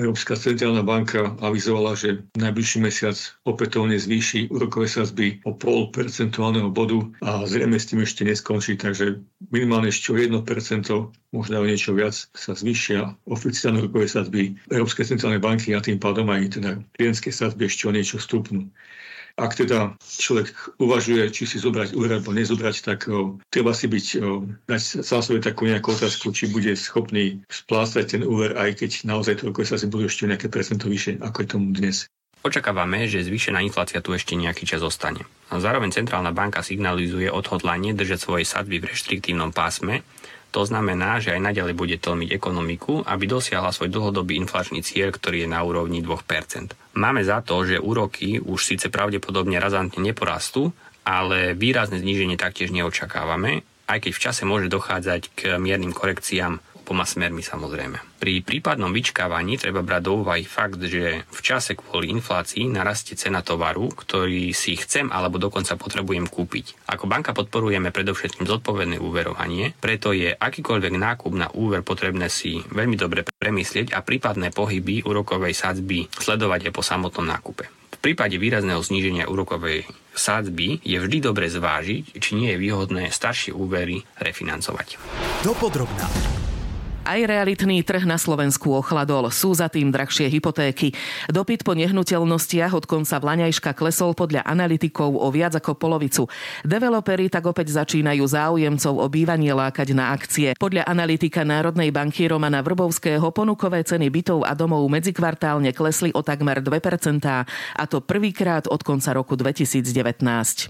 Európska 0.00 0.32
centrálna 0.32 0.80
banka 0.80 1.36
avizovala, 1.44 1.92
že 1.92 2.24
najbližší 2.32 2.80
mesiac 2.80 3.16
opätovne 3.44 4.00
zvýši 4.00 4.48
úrokové 4.48 4.88
sazby 4.88 5.44
o 5.44 5.52
pol 5.52 5.92
percentuálneho 5.92 6.72
bodu 6.72 7.04
a 7.20 7.44
zrejme 7.44 7.76
s 7.76 7.92
tým 7.92 8.00
ešte 8.00 8.24
neskončí, 8.24 8.80
takže 8.80 9.20
minimálne 9.52 9.92
ešte 9.92 10.08
o 10.10 10.16
1%, 10.16 10.40
možno 11.36 11.54
o 11.60 11.68
niečo 11.68 11.92
viac 11.92 12.16
sa 12.32 12.56
zvýšia 12.56 13.12
oficiálne 13.28 13.84
úrokové 13.84 14.08
sazby 14.08 14.56
Európskej 14.72 15.12
centrálnej 15.12 15.44
banky 15.44 15.76
a 15.76 15.84
tým 15.84 16.00
pádom 16.00 16.32
aj 16.32 16.56
teda 16.56 16.80
klientské 16.96 17.28
sazby 17.28 17.68
ešte 17.68 17.84
o 17.84 17.92
niečo 17.92 18.16
stupnú. 18.16 18.72
Ak 19.38 19.54
teda 19.54 19.94
človek 20.00 20.50
uvažuje, 20.80 21.30
či 21.30 21.46
si 21.46 21.62
zobrať 21.62 21.94
úver 21.94 22.18
alebo 22.18 22.34
nezobrať, 22.34 22.76
tak 22.82 23.06
o, 23.06 23.38
treba 23.52 23.70
si 23.76 23.86
byť, 23.86 24.06
o, 24.22 24.48
dať 24.66 25.04
sám 25.04 25.22
sebe 25.22 25.38
takú 25.38 25.66
nejakú 25.68 25.94
otázku, 25.94 26.34
či 26.34 26.50
bude 26.50 26.72
schopný 26.74 27.42
splácať 27.46 28.04
ten 28.18 28.22
úver, 28.26 28.58
aj 28.58 28.80
keď 28.82 29.06
naozaj 29.06 29.44
toľko 29.44 29.66
sa 29.66 29.76
si 29.78 29.86
budú 29.86 30.10
ešte 30.10 30.26
nejaké 30.26 30.50
percento 30.50 30.90
vyššie, 30.90 31.22
ako 31.22 31.36
je 31.42 31.48
tomu 31.48 31.66
dnes. 31.70 32.10
Očakávame, 32.40 33.04
že 33.04 33.20
zvýšená 33.20 33.60
inflácia 33.60 34.00
tu 34.00 34.16
ešte 34.16 34.32
nejaký 34.32 34.64
čas 34.64 34.80
zostane. 34.80 35.28
A 35.52 35.60
zároveň 35.60 35.92
Centrálna 35.92 36.32
banka 36.32 36.64
signalizuje 36.64 37.28
odhodlanie 37.28 37.92
držať 37.92 38.16
svoje 38.16 38.44
sadby 38.48 38.80
v 38.80 38.88
reštriktívnom 38.96 39.52
pásme, 39.52 40.00
to 40.50 40.66
znamená, 40.66 41.22
že 41.22 41.30
aj 41.34 41.46
naďalej 41.46 41.74
bude 41.78 41.96
tlmiť 42.02 42.34
ekonomiku, 42.34 43.06
aby 43.06 43.24
dosiahla 43.30 43.70
svoj 43.70 43.90
dlhodobý 43.90 44.34
inflačný 44.38 44.82
cieľ, 44.82 45.14
ktorý 45.14 45.46
je 45.46 45.48
na 45.48 45.62
úrovni 45.62 46.02
2%. 46.02 46.98
Máme 46.98 47.22
za 47.22 47.38
to, 47.40 47.62
že 47.62 47.78
úroky 47.78 48.42
už 48.42 48.58
síce 48.58 48.90
pravdepodobne 48.90 49.62
razantne 49.62 50.02
neporastú, 50.02 50.74
ale 51.06 51.54
výrazné 51.54 52.02
zníženie 52.02 52.34
taktiež 52.34 52.74
neočakávame, 52.74 53.62
aj 53.90 53.98
keď 54.06 54.12
v 54.14 54.22
čase 54.22 54.42
môže 54.46 54.70
dochádzať 54.70 55.22
k 55.34 55.40
miernym 55.58 55.90
korekciám 55.90 56.62
oboma 56.90 57.06
smermi 57.06 57.38
samozrejme. 57.38 58.18
Pri 58.18 58.42
prípadnom 58.42 58.90
vyčkávaní 58.90 59.54
treba 59.54 59.78
brať 59.78 60.10
do 60.10 60.26
úvahy 60.26 60.42
fakt, 60.42 60.82
že 60.82 61.22
v 61.22 61.38
čase 61.38 61.78
kvôli 61.78 62.10
inflácii 62.10 62.66
narastie 62.66 63.14
cena 63.14 63.46
tovaru, 63.46 63.94
ktorý 63.94 64.50
si 64.50 64.74
chcem 64.74 65.06
alebo 65.06 65.38
dokonca 65.38 65.78
potrebujem 65.78 66.26
kúpiť. 66.26 66.90
Ako 66.90 67.06
banka 67.06 67.30
podporujeme 67.30 67.94
predovšetkým 67.94 68.42
zodpovedné 68.42 68.98
úverovanie, 68.98 69.70
preto 69.78 70.10
je 70.10 70.34
akýkoľvek 70.34 70.94
nákup 70.98 71.30
na 71.38 71.46
úver 71.54 71.86
potrebné 71.86 72.26
si 72.26 72.58
veľmi 72.58 72.98
dobre 72.98 73.22
premyslieť 73.22 73.94
a 73.94 74.02
prípadné 74.02 74.50
pohyby 74.50 75.06
úrokovej 75.06 75.54
sadzby 75.54 76.10
sledovať 76.10 76.68
aj 76.68 76.72
po 76.74 76.82
samotnom 76.82 77.22
nákupe. 77.22 77.70
V 77.70 77.98
prípade 78.02 78.34
výrazného 78.34 78.82
zníženia 78.82 79.30
úrokovej 79.30 79.86
sádzby 80.18 80.82
je 80.82 80.98
vždy 80.98 81.22
dobre 81.22 81.46
zvážiť, 81.46 82.18
či 82.18 82.34
nie 82.34 82.50
je 82.50 82.58
výhodné 82.58 83.14
staršie 83.14 83.54
úvery 83.54 84.02
refinancovať. 84.18 84.98
Dopodrobná. 85.46 86.49
Aj 87.10 87.18
realitný 87.18 87.82
trh 87.82 88.06
na 88.06 88.22
Slovensku 88.22 88.70
ochladol. 88.70 89.34
Sú 89.34 89.50
za 89.50 89.66
tým 89.66 89.90
drahšie 89.90 90.30
hypotéky. 90.30 90.94
Dopyt 91.26 91.66
po 91.66 91.74
nehnuteľnostiach 91.74 92.70
od 92.70 92.86
konca 92.86 93.18
Vlaňajška 93.18 93.74
klesol 93.74 94.14
podľa 94.14 94.46
analytikov 94.46 95.18
o 95.18 95.26
viac 95.34 95.58
ako 95.58 95.74
polovicu. 95.74 96.30
Developeri 96.62 97.26
tak 97.26 97.50
opäť 97.50 97.74
začínajú 97.74 98.22
záujemcov 98.22 98.94
o 98.94 99.10
bývanie 99.10 99.50
lákať 99.50 99.90
na 99.90 100.14
akcie. 100.14 100.54
Podľa 100.54 100.86
analytika 100.86 101.42
Národnej 101.42 101.90
banky 101.90 102.30
Romana 102.30 102.62
Vrbovského 102.62 103.26
ponukové 103.34 103.82
ceny 103.82 104.06
bytov 104.06 104.46
a 104.46 104.54
domov 104.54 104.86
medzikvartálne 104.86 105.74
klesli 105.74 106.14
o 106.14 106.22
takmer 106.22 106.62
2%, 106.62 107.26
a 107.26 107.84
to 107.90 107.98
prvýkrát 108.06 108.70
od 108.70 108.86
konca 108.86 109.10
roku 109.18 109.34
2019. 109.34 109.82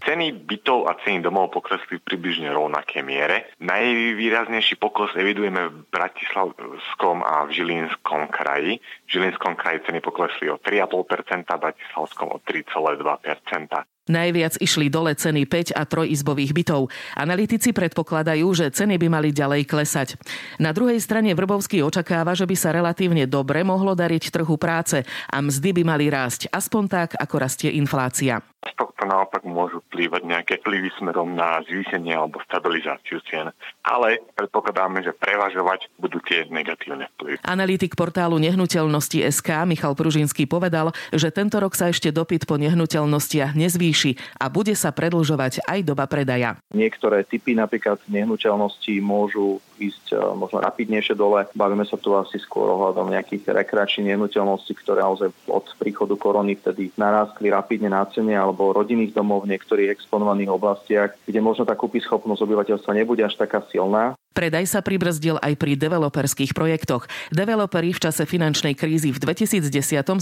Ceny 0.01 0.41
bytov 0.49 0.89
a 0.89 0.97
ceny 1.05 1.21
domov 1.21 1.53
poklesli 1.53 2.01
približne 2.01 2.49
rovnaké 2.49 3.05
miere. 3.05 3.53
Najvýraznejší 3.61 4.81
pokles 4.81 5.13
evidujeme 5.21 5.69
v 5.69 5.77
Bratislave 5.93 6.30
Bratislavskom 6.31 7.27
a 7.27 7.43
v 7.45 7.51
Žilinskom 7.51 8.31
kraji. 8.31 8.79
V 8.79 9.09
Žilinskom 9.11 9.59
kraji 9.59 9.83
ceny 9.83 9.99
poklesli 9.99 10.47
o 10.47 10.63
3,5%, 10.63 11.43
v 11.43 11.59
Bratislavskom 11.59 12.29
o 12.31 12.39
3,2%. 12.39 14.00
Najviac 14.11 14.59
išli 14.59 14.91
dole 14.91 15.15
ceny 15.15 15.47
5 15.47 15.79
a 15.79 15.87
3 15.87 16.11
izbových 16.11 16.51
bytov. 16.51 16.91
Analytici 17.15 17.71
predpokladajú, 17.71 18.47
že 18.51 18.75
ceny 18.75 18.99
by 18.99 19.07
mali 19.07 19.31
ďalej 19.31 19.71
klesať. 19.71 20.19
Na 20.59 20.75
druhej 20.75 20.99
strane 20.99 21.31
Vrbovský 21.31 21.87
očakáva, 21.87 22.35
že 22.35 22.45
by 22.45 22.57
sa 22.59 22.75
relatívne 22.75 23.31
dobre 23.31 23.63
mohlo 23.63 23.95
dariť 23.95 24.35
trhu 24.35 24.59
práce 24.59 25.07
a 25.31 25.37
mzdy 25.39 25.81
by 25.81 25.83
mali 25.87 26.11
rásť 26.11 26.51
aspoň 26.51 26.85
tak, 26.91 27.09
ako 27.15 27.35
rastie 27.39 27.71
inflácia. 27.79 28.43
Z 28.61 28.77
tohto 28.77 29.09
naopak 29.09 29.41
môžu 29.41 29.81
plývať 29.89 30.21
nejaké 30.21 30.55
vplyvy 30.61 30.93
smerom 31.01 31.33
na 31.33 31.65
zvýšenie 31.65 32.13
alebo 32.13 32.45
stabilizáciu 32.45 33.17
cien. 33.25 33.49
Ale 33.81 34.21
predpokladáme, 34.37 35.01
že 35.01 35.17
prevažovať 35.17 35.89
budú 35.97 36.21
tie 36.21 36.45
negatívne 36.53 37.09
vplyvy. 37.17 37.41
Analytik 37.41 37.97
portálu 37.97 38.37
nehnuteľnosti 38.37 39.25
SK 39.33 39.65
Michal 39.65 39.97
Pružinský 39.97 40.45
povedal, 40.45 40.93
že 41.09 41.33
tento 41.33 41.57
rok 41.57 41.73
sa 41.73 41.89
ešte 41.89 42.13
dopyt 42.13 42.45
po 42.45 42.61
nehnuteľnostiach 42.61 43.57
nezvýši 43.57 44.00
a 44.39 44.45
bude 44.49 44.73
sa 44.77 44.91
predlžovať 44.95 45.65
aj 45.65 45.79
doba 45.85 46.05
predaja. 46.07 46.57
Niektoré 46.73 47.25
typy 47.27 47.57
napríklad 47.57 48.01
nehnuteľností 48.09 48.99
môžu 49.03 49.61
ísť 49.81 50.13
e, 50.13 50.17
možno 50.37 50.61
rapidnejšie 50.61 51.17
dole. 51.17 51.49
Bavíme 51.57 51.89
sa 51.89 51.97
tu 51.97 52.13
asi 52.13 52.37
skôr 52.37 52.69
ohľadom 52.69 53.09
nejakých 53.09 53.49
rekreačných 53.49 54.13
nehnuteľností, 54.15 54.77
ktoré 54.77 55.01
naozaj 55.01 55.33
od 55.49 55.67
príchodu 55.81 56.15
korony 56.21 56.61
vtedy 56.61 56.93
narástli 57.01 57.49
rapidne 57.49 57.89
na 57.89 58.05
cene 58.07 58.37
alebo 58.37 58.77
rodinných 58.77 59.17
domov 59.17 59.49
v 59.49 59.57
niektorých 59.57 59.89
exponovaných 59.97 60.53
oblastiach, 60.53 61.17
kde 61.25 61.41
možno 61.41 61.65
tá 61.65 61.73
kúpyschopnosť 61.73 62.45
obyvateľstva 62.45 62.93
nebude 62.93 63.25
až 63.25 63.41
taká 63.41 63.65
silná. 63.73 64.13
Predaj 64.31 64.71
sa 64.71 64.79
pribrzdil 64.79 65.43
aj 65.43 65.59
pri 65.59 65.75
developerských 65.75 66.55
projektoch. 66.55 67.11
Developeri 67.35 67.91
v 67.91 67.99
čase 67.99 68.23
finančnej 68.23 68.79
krízy 68.79 69.11
v 69.11 69.19
2010 69.19 69.67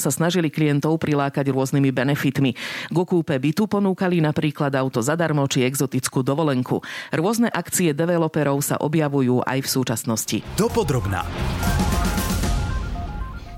sa 0.00 0.10
snažili 0.10 0.48
klientov 0.48 0.96
prilákať 0.96 1.52
rôznymi 1.52 1.92
benefitmi. 1.92 2.56
Go 2.88 3.04
kúpe 3.04 3.36
bytu 3.36 3.68
ponúkali 3.68 4.24
napríklad 4.24 4.72
auto 4.80 5.04
zadarmo 5.04 5.44
či 5.44 5.68
exotickú 5.68 6.24
dovolenku. 6.24 6.80
Rôzne 7.12 7.52
akcie 7.52 7.92
developerov 7.92 8.64
sa 8.64 8.80
objavujú 8.80 9.44
aj 9.44 9.58
v 9.60 9.68
súčasnosti. 9.68 10.38
Dopodrobná. 10.56 11.28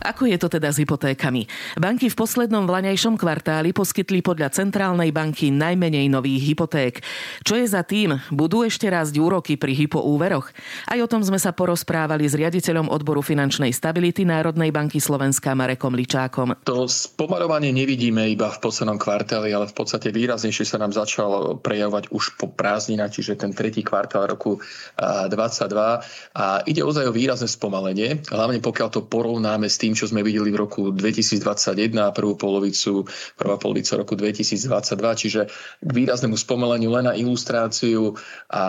Ako 0.00 0.24
je 0.24 0.40
to 0.40 0.48
teda 0.48 0.72
s 0.72 0.80
hypotékami? 0.80 1.44
Banky 1.76 2.08
v 2.08 2.16
poslednom 2.16 2.64
vlaňajšom 2.64 3.20
kvartáli 3.20 3.76
poskytli 3.76 4.24
podľa 4.24 4.48
Centrálnej 4.48 5.12
banky 5.12 5.52
najmenej 5.52 6.08
nových 6.08 6.56
hypoték. 6.56 7.04
Čo 7.44 7.60
je 7.60 7.68
za 7.68 7.84
tým? 7.84 8.16
Budú 8.32 8.64
ešte 8.64 8.88
rásť 8.88 9.20
úroky 9.20 9.60
pri 9.60 9.76
hypoúveroch? 9.76 10.48
Aj 10.88 10.96
o 10.96 11.04
tom 11.04 11.20
sme 11.20 11.36
sa 11.36 11.52
porozprávali 11.52 12.24
s 12.24 12.32
riaditeľom 12.32 12.88
odboru 12.88 13.20
finančnej 13.20 13.76
stability 13.76 14.24
Národnej 14.24 14.72
banky 14.72 15.04
Slovenska 15.04 15.52
Marekom 15.52 15.92
Ličákom. 15.92 16.56
To 16.64 16.88
spomarovanie 16.88 17.68
nevidíme 17.68 18.24
iba 18.24 18.48
v 18.48 18.56
poslednom 18.56 18.96
kvartáli, 18.96 19.52
ale 19.52 19.68
v 19.68 19.76
podstate 19.76 20.08
výraznejšie 20.16 20.64
sa 20.64 20.80
nám 20.80 20.96
začalo 20.96 21.60
prejavovať 21.60 22.08
už 22.08 22.40
po 22.40 22.48
prázdninách, 22.48 23.20
čiže 23.20 23.36
ten 23.36 23.52
tretí 23.52 23.84
kvartál 23.84 24.32
roku 24.32 24.64
2022. 24.96 26.40
A 26.40 26.64
ide 26.64 26.80
ozaj 26.80 27.04
o 27.04 27.12
výrazné 27.12 27.52
spomalenie, 27.52 28.24
hlavne 28.32 28.64
pokiaľ 28.64 28.88
to 28.88 29.04
porovnáme 29.04 29.68
s 29.68 29.76
tým, 29.76 29.89
tým, 29.90 29.98
čo 29.98 30.06
sme 30.06 30.22
videli 30.22 30.54
v 30.54 30.62
roku 30.62 30.94
2021 30.94 31.90
a 31.98 32.14
prvú 32.14 32.38
polovicu, 32.38 33.02
prvá 33.34 33.58
polovica 33.58 33.98
roku 33.98 34.14
2022, 34.14 34.70
čiže 35.18 35.40
k 35.82 35.90
výraznému 35.90 36.38
spomaleniu 36.38 36.94
len 36.94 37.10
na 37.10 37.14
ilustráciu 37.18 38.14
a 38.54 38.64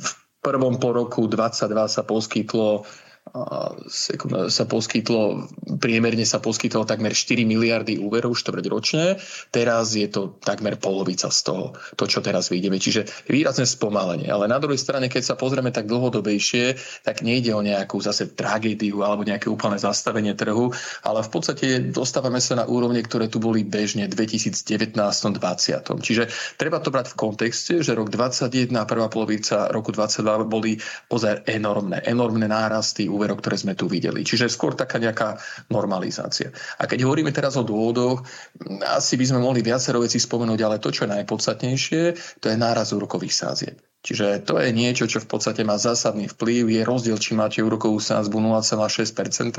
v 0.00 0.10
prvom 0.40 0.80
po 0.80 0.96
roku 0.96 1.28
22 1.28 1.76
sa 1.92 2.02
poskytlo 2.08 2.88
sa 3.88 4.64
poskytlo, 4.68 5.48
priemerne 5.80 6.28
sa 6.28 6.38
poskytlo 6.44 6.84
takmer 6.84 7.16
4 7.16 7.48
miliardy 7.48 7.96
úverov 7.96 8.36
štvrť 8.36 8.64
ročne. 8.68 9.16
Teraz 9.48 9.96
je 9.96 10.06
to 10.06 10.36
takmer 10.44 10.76
polovica 10.76 11.32
z 11.32 11.40
toho, 11.40 11.72
to 11.96 12.04
čo 12.04 12.20
teraz 12.20 12.52
vidíme. 12.52 12.76
Čiže 12.76 13.08
výrazné 13.26 13.64
spomalenie. 13.64 14.28
Ale 14.28 14.44
na 14.46 14.60
druhej 14.60 14.76
strane, 14.76 15.08
keď 15.08 15.34
sa 15.34 15.40
pozrieme 15.40 15.72
tak 15.72 15.88
dlhodobejšie, 15.88 16.76
tak 17.02 17.24
nejde 17.24 17.56
o 17.56 17.64
nejakú 17.64 17.96
zase 18.04 18.28
tragédiu 18.28 19.00
alebo 19.00 19.24
nejaké 19.24 19.48
úplné 19.48 19.80
zastavenie 19.80 20.36
trhu, 20.36 20.70
ale 21.00 21.24
v 21.24 21.30
podstate 21.32 21.66
dostávame 21.90 22.44
sa 22.44 22.60
na 22.60 22.68
úrovne, 22.68 23.00
ktoré 23.00 23.32
tu 23.32 23.40
boli 23.40 23.64
bežne 23.64 24.04
2019-2020. 24.04 25.80
Čiže 26.04 26.28
treba 26.60 26.76
to 26.78 26.92
brať 26.92 27.16
v 27.16 27.18
kontexte, 27.18 27.80
že 27.80 27.96
rok 27.96 28.12
2021 28.12 28.68
a 28.78 28.84
prvá 28.84 29.08
polovica 29.08 29.72
roku 29.72 29.90
2022 29.96 30.44
boli 30.44 30.76
ozaj 31.08 31.48
enormné, 31.48 32.04
enormné 32.04 32.46
nárasty 32.46 33.13
úverov, 33.14 33.38
ktoré 33.38 33.54
sme 33.54 33.78
tu 33.78 33.86
videli. 33.86 34.26
Čiže 34.26 34.50
skôr 34.50 34.74
taká 34.74 34.98
nejaká 34.98 35.38
normalizácia. 35.70 36.50
A 36.82 36.90
keď 36.90 37.06
hovoríme 37.06 37.30
teraz 37.30 37.54
o 37.54 37.62
dôvodoch, 37.62 38.26
asi 38.82 39.14
by 39.14 39.24
sme 39.30 39.38
mohli 39.38 39.62
viacero 39.62 40.02
vecí 40.02 40.18
spomenúť, 40.18 40.60
ale 40.66 40.82
to, 40.82 40.90
čo 40.90 41.06
je 41.06 41.14
najpodstatnejšie, 41.14 42.02
to 42.42 42.46
je 42.50 42.56
náraz 42.58 42.90
úrokových 42.90 43.32
sázieb. 43.32 43.78
Čiže 44.04 44.44
to 44.44 44.60
je 44.60 44.68
niečo, 44.68 45.08
čo 45.08 45.16
v 45.24 45.28
podstate 45.32 45.64
má 45.64 45.80
zásadný 45.80 46.28
vplyv. 46.28 46.68
Je 46.68 46.82
rozdiel, 46.84 47.16
či 47.16 47.32
máte 47.32 47.64
úrokovú 47.64 47.96
sázbu 47.96 48.36
0,6%, 48.36 49.56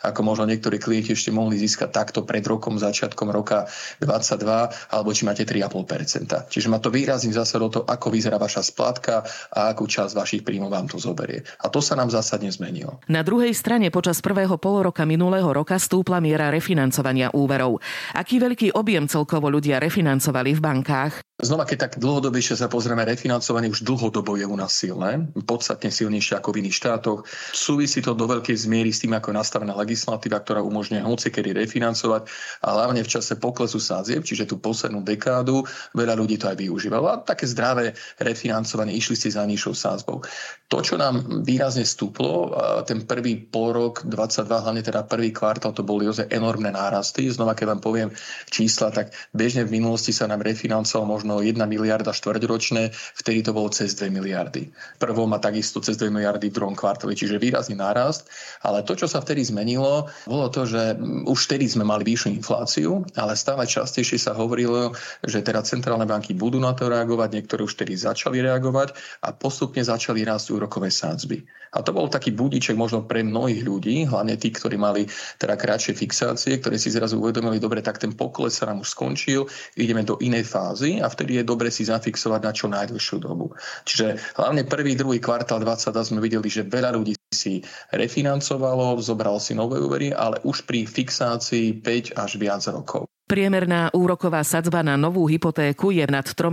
ako 0.00 0.20
možno 0.24 0.48
niektorí 0.48 0.80
klienti 0.80 1.12
ešte 1.12 1.28
mohli 1.28 1.60
získať 1.60 1.92
takto 1.92 2.24
pred 2.24 2.40
rokom, 2.48 2.80
začiatkom 2.80 3.28
roka 3.28 3.68
22, 4.00 4.96
alebo 4.96 5.08
či 5.12 5.28
máte 5.28 5.44
3,5%. 5.44 6.48
Čiže 6.48 6.72
má 6.72 6.80
to 6.80 6.88
výrazný 6.88 7.36
zásad 7.36 7.60
o 7.60 7.68
to, 7.68 7.80
ako 7.84 8.08
vyzerá 8.08 8.40
vaša 8.40 8.64
splátka 8.64 9.28
a 9.52 9.68
akú 9.68 9.84
časť 9.84 10.16
vašich 10.16 10.40
príjmov 10.40 10.72
vám 10.72 10.88
to 10.88 10.96
zoberie. 10.96 11.44
A 11.60 11.68
to 11.68 11.84
sa 11.84 11.92
nám 11.92 12.08
zásadne 12.08 12.48
zmenilo. 12.48 12.96
Na 13.12 13.20
druhej 13.20 13.52
strane 13.52 13.92
počas 13.92 14.24
prvého 14.24 14.56
poloroka 14.56 15.04
minulého 15.04 15.52
roka 15.52 15.76
stúpla 15.76 16.16
miera 16.24 16.48
refinancovania 16.48 17.28
úverov. 17.36 17.84
Aký 18.16 18.40
veľký 18.40 18.72
objem 18.72 19.04
celkovo 19.04 19.52
ľudia 19.52 19.76
refinancovali 19.84 20.56
v 20.56 20.60
bankách? 20.64 21.14
Znova, 21.42 21.66
keď 21.66 21.90
tak 21.90 21.92
dlhodobejšie 21.98 22.54
sa 22.54 22.70
pozrieme, 22.70 23.02
refinancovanie 23.02 23.66
už 23.66 23.82
dlhodobo 23.82 24.38
je 24.38 24.46
u 24.46 24.54
nás 24.54 24.78
silné, 24.78 25.26
podstatne 25.42 25.90
silnejšie 25.90 26.38
ako 26.38 26.54
v 26.54 26.62
iných 26.62 26.78
štátoch. 26.78 27.26
Súvisí 27.50 27.98
to 27.98 28.14
do 28.14 28.30
veľkej 28.30 28.54
zmiery 28.54 28.94
s 28.94 29.02
tým, 29.02 29.10
ako 29.18 29.34
je 29.34 29.40
nastavená 29.42 29.74
legislatíva, 29.74 30.38
ktorá 30.38 30.62
umožňuje 30.62 31.02
hocikedy 31.02 31.50
refinancovať 31.50 32.30
a 32.62 32.68
hlavne 32.78 33.02
v 33.02 33.10
čase 33.10 33.42
poklesu 33.42 33.82
sádzieb, 33.82 34.22
čiže 34.22 34.54
tú 34.54 34.62
poslednú 34.62 35.02
dekádu, 35.02 35.66
veľa 35.98 36.14
ľudí 36.14 36.38
to 36.38 36.46
aj 36.46 36.62
využívalo. 36.62 37.10
A 37.10 37.18
také 37.18 37.50
zdravé 37.50 37.98
refinancovanie 38.22 38.94
išli 38.94 39.18
ste 39.18 39.34
za 39.34 39.42
nižšou 39.42 39.74
sázbou. 39.74 40.22
To, 40.70 40.78
čo 40.78 40.94
nám 40.94 41.42
výrazne 41.42 41.82
stúplo, 41.82 42.54
ten 42.86 43.02
prvý 43.02 43.34
pol 43.50 43.74
rok 43.74 44.06
22, 44.06 44.46
hlavne 44.46 44.80
teda 44.86 45.02
prvý 45.10 45.34
kvartál, 45.34 45.74
to 45.74 45.82
boli 45.82 46.06
ozaj 46.06 46.30
enormné 46.30 46.70
nárasty. 46.70 47.26
Znova, 47.26 47.58
keď 47.58 47.66
vám 47.76 47.82
poviem 47.82 48.10
čísla, 48.46 48.94
tak 48.94 49.10
bežne 49.34 49.66
v 49.66 49.82
minulosti 49.82 50.14
sa 50.14 50.30
nám 50.30 50.40
refinancoval 50.46 51.04
možno 51.04 51.31
možno 51.32 51.64
1 51.64 51.64
miliarda 51.64 52.12
štvrťročné, 52.12 52.92
vtedy 52.92 53.40
to 53.40 53.56
bolo 53.56 53.72
cez 53.72 53.96
2 53.96 54.12
miliardy. 54.12 54.68
Prvom 55.00 55.32
a 55.32 55.40
takisto 55.40 55.80
cez 55.80 55.96
2 55.96 56.12
miliardy 56.12 56.52
v 56.52 56.56
druhom 56.60 56.76
kvartáli, 56.76 57.16
čiže 57.16 57.40
výrazný 57.40 57.80
nárast. 57.80 58.28
Ale 58.60 58.84
to, 58.84 58.92
čo 58.92 59.08
sa 59.08 59.24
vtedy 59.24 59.40
zmenilo, 59.40 60.12
bolo 60.28 60.52
to, 60.52 60.68
že 60.68 61.00
už 61.24 61.38
vtedy 61.48 61.72
sme 61.72 61.88
mali 61.88 62.04
vyššiu 62.04 62.28
infláciu, 62.36 63.08
ale 63.16 63.32
stále 63.32 63.64
častejšie 63.64 64.20
sa 64.20 64.36
hovorilo, 64.36 64.92
že 65.24 65.40
teda 65.40 65.64
centrálne 65.64 66.04
banky 66.04 66.36
budú 66.36 66.60
na 66.60 66.76
to 66.76 66.92
reagovať, 66.92 67.28
niektoré 67.32 67.64
už 67.64 67.72
vtedy 67.80 67.96
začali 67.96 68.44
reagovať 68.44 68.92
a 69.24 69.32
postupne 69.32 69.80
začali 69.80 70.20
rásť 70.28 70.52
úrokové 70.52 70.92
sádzby. 70.92 71.62
A 71.72 71.80
to 71.80 71.96
bol 71.96 72.04
taký 72.12 72.36
budiček 72.36 72.76
možno 72.76 73.00
pre 73.08 73.24
mnohých 73.24 73.64
ľudí, 73.64 74.04
hlavne 74.04 74.36
tí, 74.36 74.52
ktorí 74.52 74.76
mali 74.76 75.08
teda 75.40 75.56
kratšie 75.56 75.96
fixácie, 75.96 76.60
ktorí 76.60 76.76
si 76.76 76.92
zrazu 76.92 77.16
uvedomili, 77.16 77.56
dobre, 77.56 77.80
tak 77.80 77.96
ten 77.96 78.12
pokles 78.12 78.60
sa 78.60 78.68
nám 78.68 78.84
už 78.84 78.92
skončil, 78.92 79.48
ideme 79.80 80.04
do 80.04 80.20
inej 80.20 80.44
fázy 80.44 81.00
a 81.00 81.08
vtedy 81.08 81.21
je 81.26 81.42
dobre 81.46 81.70
si 81.70 81.86
zafixovať 81.86 82.40
na 82.42 82.52
čo 82.52 82.66
najdlhšiu 82.70 83.16
dobu. 83.22 83.54
Čiže 83.86 84.38
hlavne 84.38 84.66
prvý, 84.66 84.98
druhý 84.98 85.18
kvartál 85.22 85.62
20 85.62 85.92
sme 85.94 86.20
videli, 86.20 86.48
že 86.50 86.66
veľa 86.66 86.94
ľudí 86.94 87.14
si 87.32 87.64
refinancovalo, 87.90 89.00
zobralo 89.00 89.40
si 89.40 89.56
nové 89.56 89.80
úvery, 89.80 90.12
ale 90.12 90.42
už 90.44 90.68
pri 90.68 90.84
fixácii 90.84 91.80
5 91.80 92.20
až 92.20 92.30
viac 92.36 92.62
rokov. 92.68 93.08
Priemerná 93.32 93.88
úroková 93.96 94.44
sadzba 94.44 94.84
na 94.84 95.00
novú 95.00 95.24
hypotéku 95.24 95.88
je 95.88 96.04
nad 96.04 96.20
3%. 96.20 96.52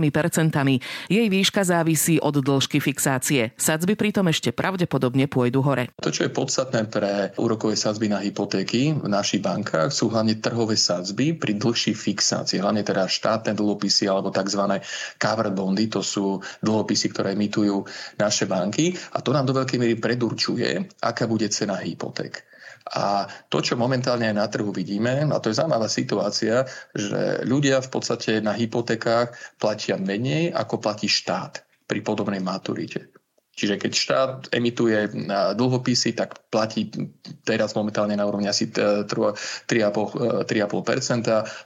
Jej 1.12 1.26
výška 1.28 1.60
závisí 1.60 2.16
od 2.16 2.40
dĺžky 2.40 2.80
fixácie. 2.80 3.52
Sadzby 3.60 4.00
pritom 4.00 4.24
ešte 4.32 4.48
pravdepodobne 4.48 5.28
pôjdu 5.28 5.60
hore. 5.60 5.92
To, 6.00 6.08
čo 6.08 6.24
je 6.24 6.32
podstatné 6.32 6.88
pre 6.88 7.36
úrokové 7.36 7.76
sadzby 7.76 8.08
na 8.08 8.24
hypotéky 8.24 8.96
v 8.96 9.08
našich 9.12 9.44
bankách, 9.44 9.92
sú 9.92 10.08
hlavne 10.08 10.40
trhové 10.40 10.80
sadzby 10.80 11.36
pri 11.36 11.60
dlhšej 11.60 11.92
fixácii, 11.92 12.64
hlavne 12.64 12.80
teda 12.80 13.04
štátne 13.04 13.52
dlhopisy 13.52 14.08
alebo 14.08 14.32
tzv. 14.32 14.80
covered 15.20 15.52
bondy, 15.52 15.84
to 15.92 16.00
sú 16.00 16.40
dlhopisy, 16.64 17.12
ktoré 17.12 17.36
emitujú 17.36 17.84
naše 18.16 18.48
banky 18.48 18.96
a 19.12 19.20
to 19.20 19.36
nám 19.36 19.44
do 19.44 19.52
veľkej 19.52 19.76
miery 19.76 20.00
predurčuje, 20.00 20.96
aká 21.04 21.28
bude 21.28 21.44
cena 21.52 21.76
hypoték. 21.76 22.49
A 22.90 23.30
to, 23.46 23.62
čo 23.62 23.78
momentálne 23.78 24.26
aj 24.26 24.36
na 24.36 24.50
trhu 24.50 24.74
vidíme, 24.74 25.22
a 25.30 25.38
to 25.38 25.50
je 25.50 25.58
zaujímavá 25.62 25.86
situácia, 25.86 26.66
že 26.90 27.46
ľudia 27.46 27.78
v 27.78 27.90
podstate 27.90 28.42
na 28.42 28.50
hypotékách 28.50 29.58
platia 29.62 29.94
menej, 29.94 30.50
ako 30.50 30.82
platí 30.82 31.06
štát 31.06 31.62
pri 31.86 32.02
podobnej 32.02 32.42
maturite. 32.42 33.14
Čiže 33.50 33.76
keď 33.76 33.92
štát 33.92 34.48
emituje 34.56 35.10
dlhopisy, 35.52 36.16
tak 36.16 36.48
platí 36.48 36.88
teraz 37.44 37.76
momentálne 37.76 38.16
na 38.16 38.24
úrovni 38.24 38.48
asi 38.48 38.72
3,5%. 38.72 39.68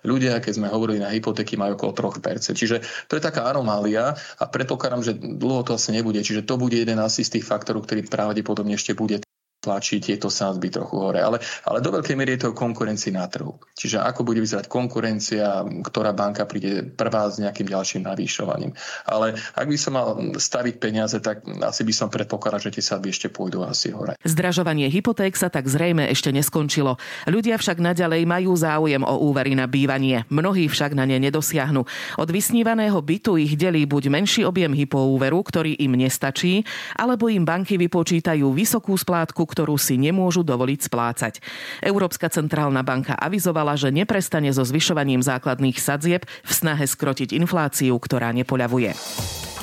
Ľudia, 0.03 0.43
keď 0.43 0.53
sme 0.59 0.67
hovorili 0.75 0.99
na 0.99 1.15
hypotéky, 1.15 1.55
majú 1.55 1.79
okolo 1.79 2.11
3%. 2.19 2.51
Čiže 2.51 2.83
to 3.07 3.15
je 3.15 3.23
taká 3.23 3.47
anomália 3.47 4.11
a 4.11 4.45
predpokladám, 4.51 5.07
že 5.07 5.15
dlho 5.15 5.63
to 5.63 5.79
asi 5.79 5.95
nebude. 5.95 6.19
Čiže 6.19 6.43
to 6.43 6.59
bude 6.59 6.75
jeden 6.75 6.99
asi 6.99 7.23
z 7.23 7.39
tých 7.39 7.47
faktorov, 7.47 7.87
ktorý 7.87 8.11
pravdepodobne 8.11 8.75
ešte 8.75 8.99
bude 8.99 9.23
tlačí 9.65 10.05
tieto 10.05 10.29
sázby 10.29 10.69
trochu 10.69 11.01
hore. 11.01 11.25
Ale, 11.25 11.41
ale 11.65 11.81
do 11.81 11.89
veľkej 11.89 12.13
miery 12.13 12.37
je 12.37 12.49
to 12.49 12.51
konkurencii 12.53 13.17
na 13.17 13.25
trhu. 13.25 13.57
Čiže 13.73 14.05
ako 14.05 14.29
bude 14.29 14.45
vyzerať 14.45 14.69
konkurencia, 14.69 15.65
ktorá 15.65 16.13
banka 16.13 16.45
príde 16.45 16.85
prvá 16.85 17.33
s 17.33 17.41
nejakým 17.41 17.65
ďalším 17.65 18.05
navýšovaním. 18.05 18.77
Ale 19.09 19.41
ak 19.57 19.67
by 19.67 19.77
som 19.81 19.97
mal 19.97 20.09
staviť 20.37 20.75
peniaze, 20.77 21.17
tak 21.25 21.43
asi 21.65 21.83
by 21.83 21.93
som 21.97 22.09
predpokladal, 22.13 22.61
že 22.61 22.77
tie 22.77 22.85
sázby 22.85 23.09
ešte 23.09 23.33
pôjdu 23.33 23.65
asi 23.65 23.91
hore. 23.91 24.21
Zdražovanie 24.21 24.93
hypoték 24.93 25.33
sa 25.35 25.49
tak 25.49 25.65
zrejme 25.65 26.05
ešte 26.13 26.29
neskončilo. 26.35 27.01
Ľudia 27.25 27.57
však 27.57 27.81
naďalej 27.81 28.29
majú 28.29 28.53
záujem 28.53 29.01
o 29.01 29.15
úvery 29.31 29.57
na 29.57 29.65
bývanie. 29.65 30.29
Mnohí 30.29 30.69
však 30.69 30.93
na 30.93 31.09
ne 31.09 31.17
nedosiahnu. 31.23 31.87
Od 32.21 32.29
vysnívaného 32.29 32.99
bytu 33.01 33.41
ich 33.41 33.57
delí 33.57 33.87
buď 33.89 34.11
menší 34.11 34.43
objem 34.45 34.75
hypoúveru, 34.75 35.41
ktorý 35.41 35.79
im 35.81 35.97
nestačí, 35.97 36.67
alebo 36.99 37.31
im 37.31 37.47
banky 37.47 37.79
vypočítajú 37.79 38.51
vysokú 38.51 38.93
splátku, 38.99 39.47
ktorú 39.55 39.79
si 39.79 39.95
nemôžu 39.95 40.43
dovoliť 40.43 40.91
splácať. 40.91 41.39
Európska 41.79 42.27
centrálna 42.27 42.83
banka 42.83 43.15
avizovala, 43.15 43.79
že 43.79 43.95
neprestane 43.95 44.51
so 44.51 44.67
zvyšovaním 44.67 45.23
základných 45.23 45.79
sadzieb 45.79 46.27
v 46.27 46.51
snahe 46.51 46.83
skrotiť 46.83 47.31
infláciu, 47.39 47.95
ktorá 48.03 48.35
nepoľavuje. 48.35 48.91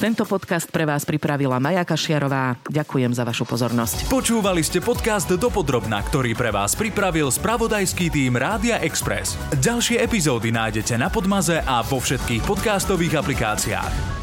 Tento 0.01 0.25
podcast 0.25 0.65
pre 0.73 0.81
vás 0.89 1.05
pripravila 1.05 1.61
Maja 1.61 1.85
Kašiarová. 1.85 2.57
Ďakujem 2.65 3.13
za 3.13 3.21
vašu 3.21 3.45
pozornosť. 3.45 4.09
Počúvali 4.09 4.65
ste 4.65 4.81
podcast 4.81 5.29
Dopodrobna, 5.29 6.01
ktorý 6.01 6.33
pre 6.33 6.49
vás 6.49 6.73
pripravil 6.73 7.29
spravodajský 7.29 8.09
tým 8.09 8.33
Rádia 8.33 8.81
Express. 8.81 9.37
Ďalšie 9.61 10.01
epizódy 10.01 10.49
nájdete 10.49 10.97
na 10.97 11.13
Podmaze 11.13 11.61
a 11.61 11.85
vo 11.85 12.01
všetkých 12.01 12.41
podcastových 12.49 13.21
aplikáciách. 13.21 14.20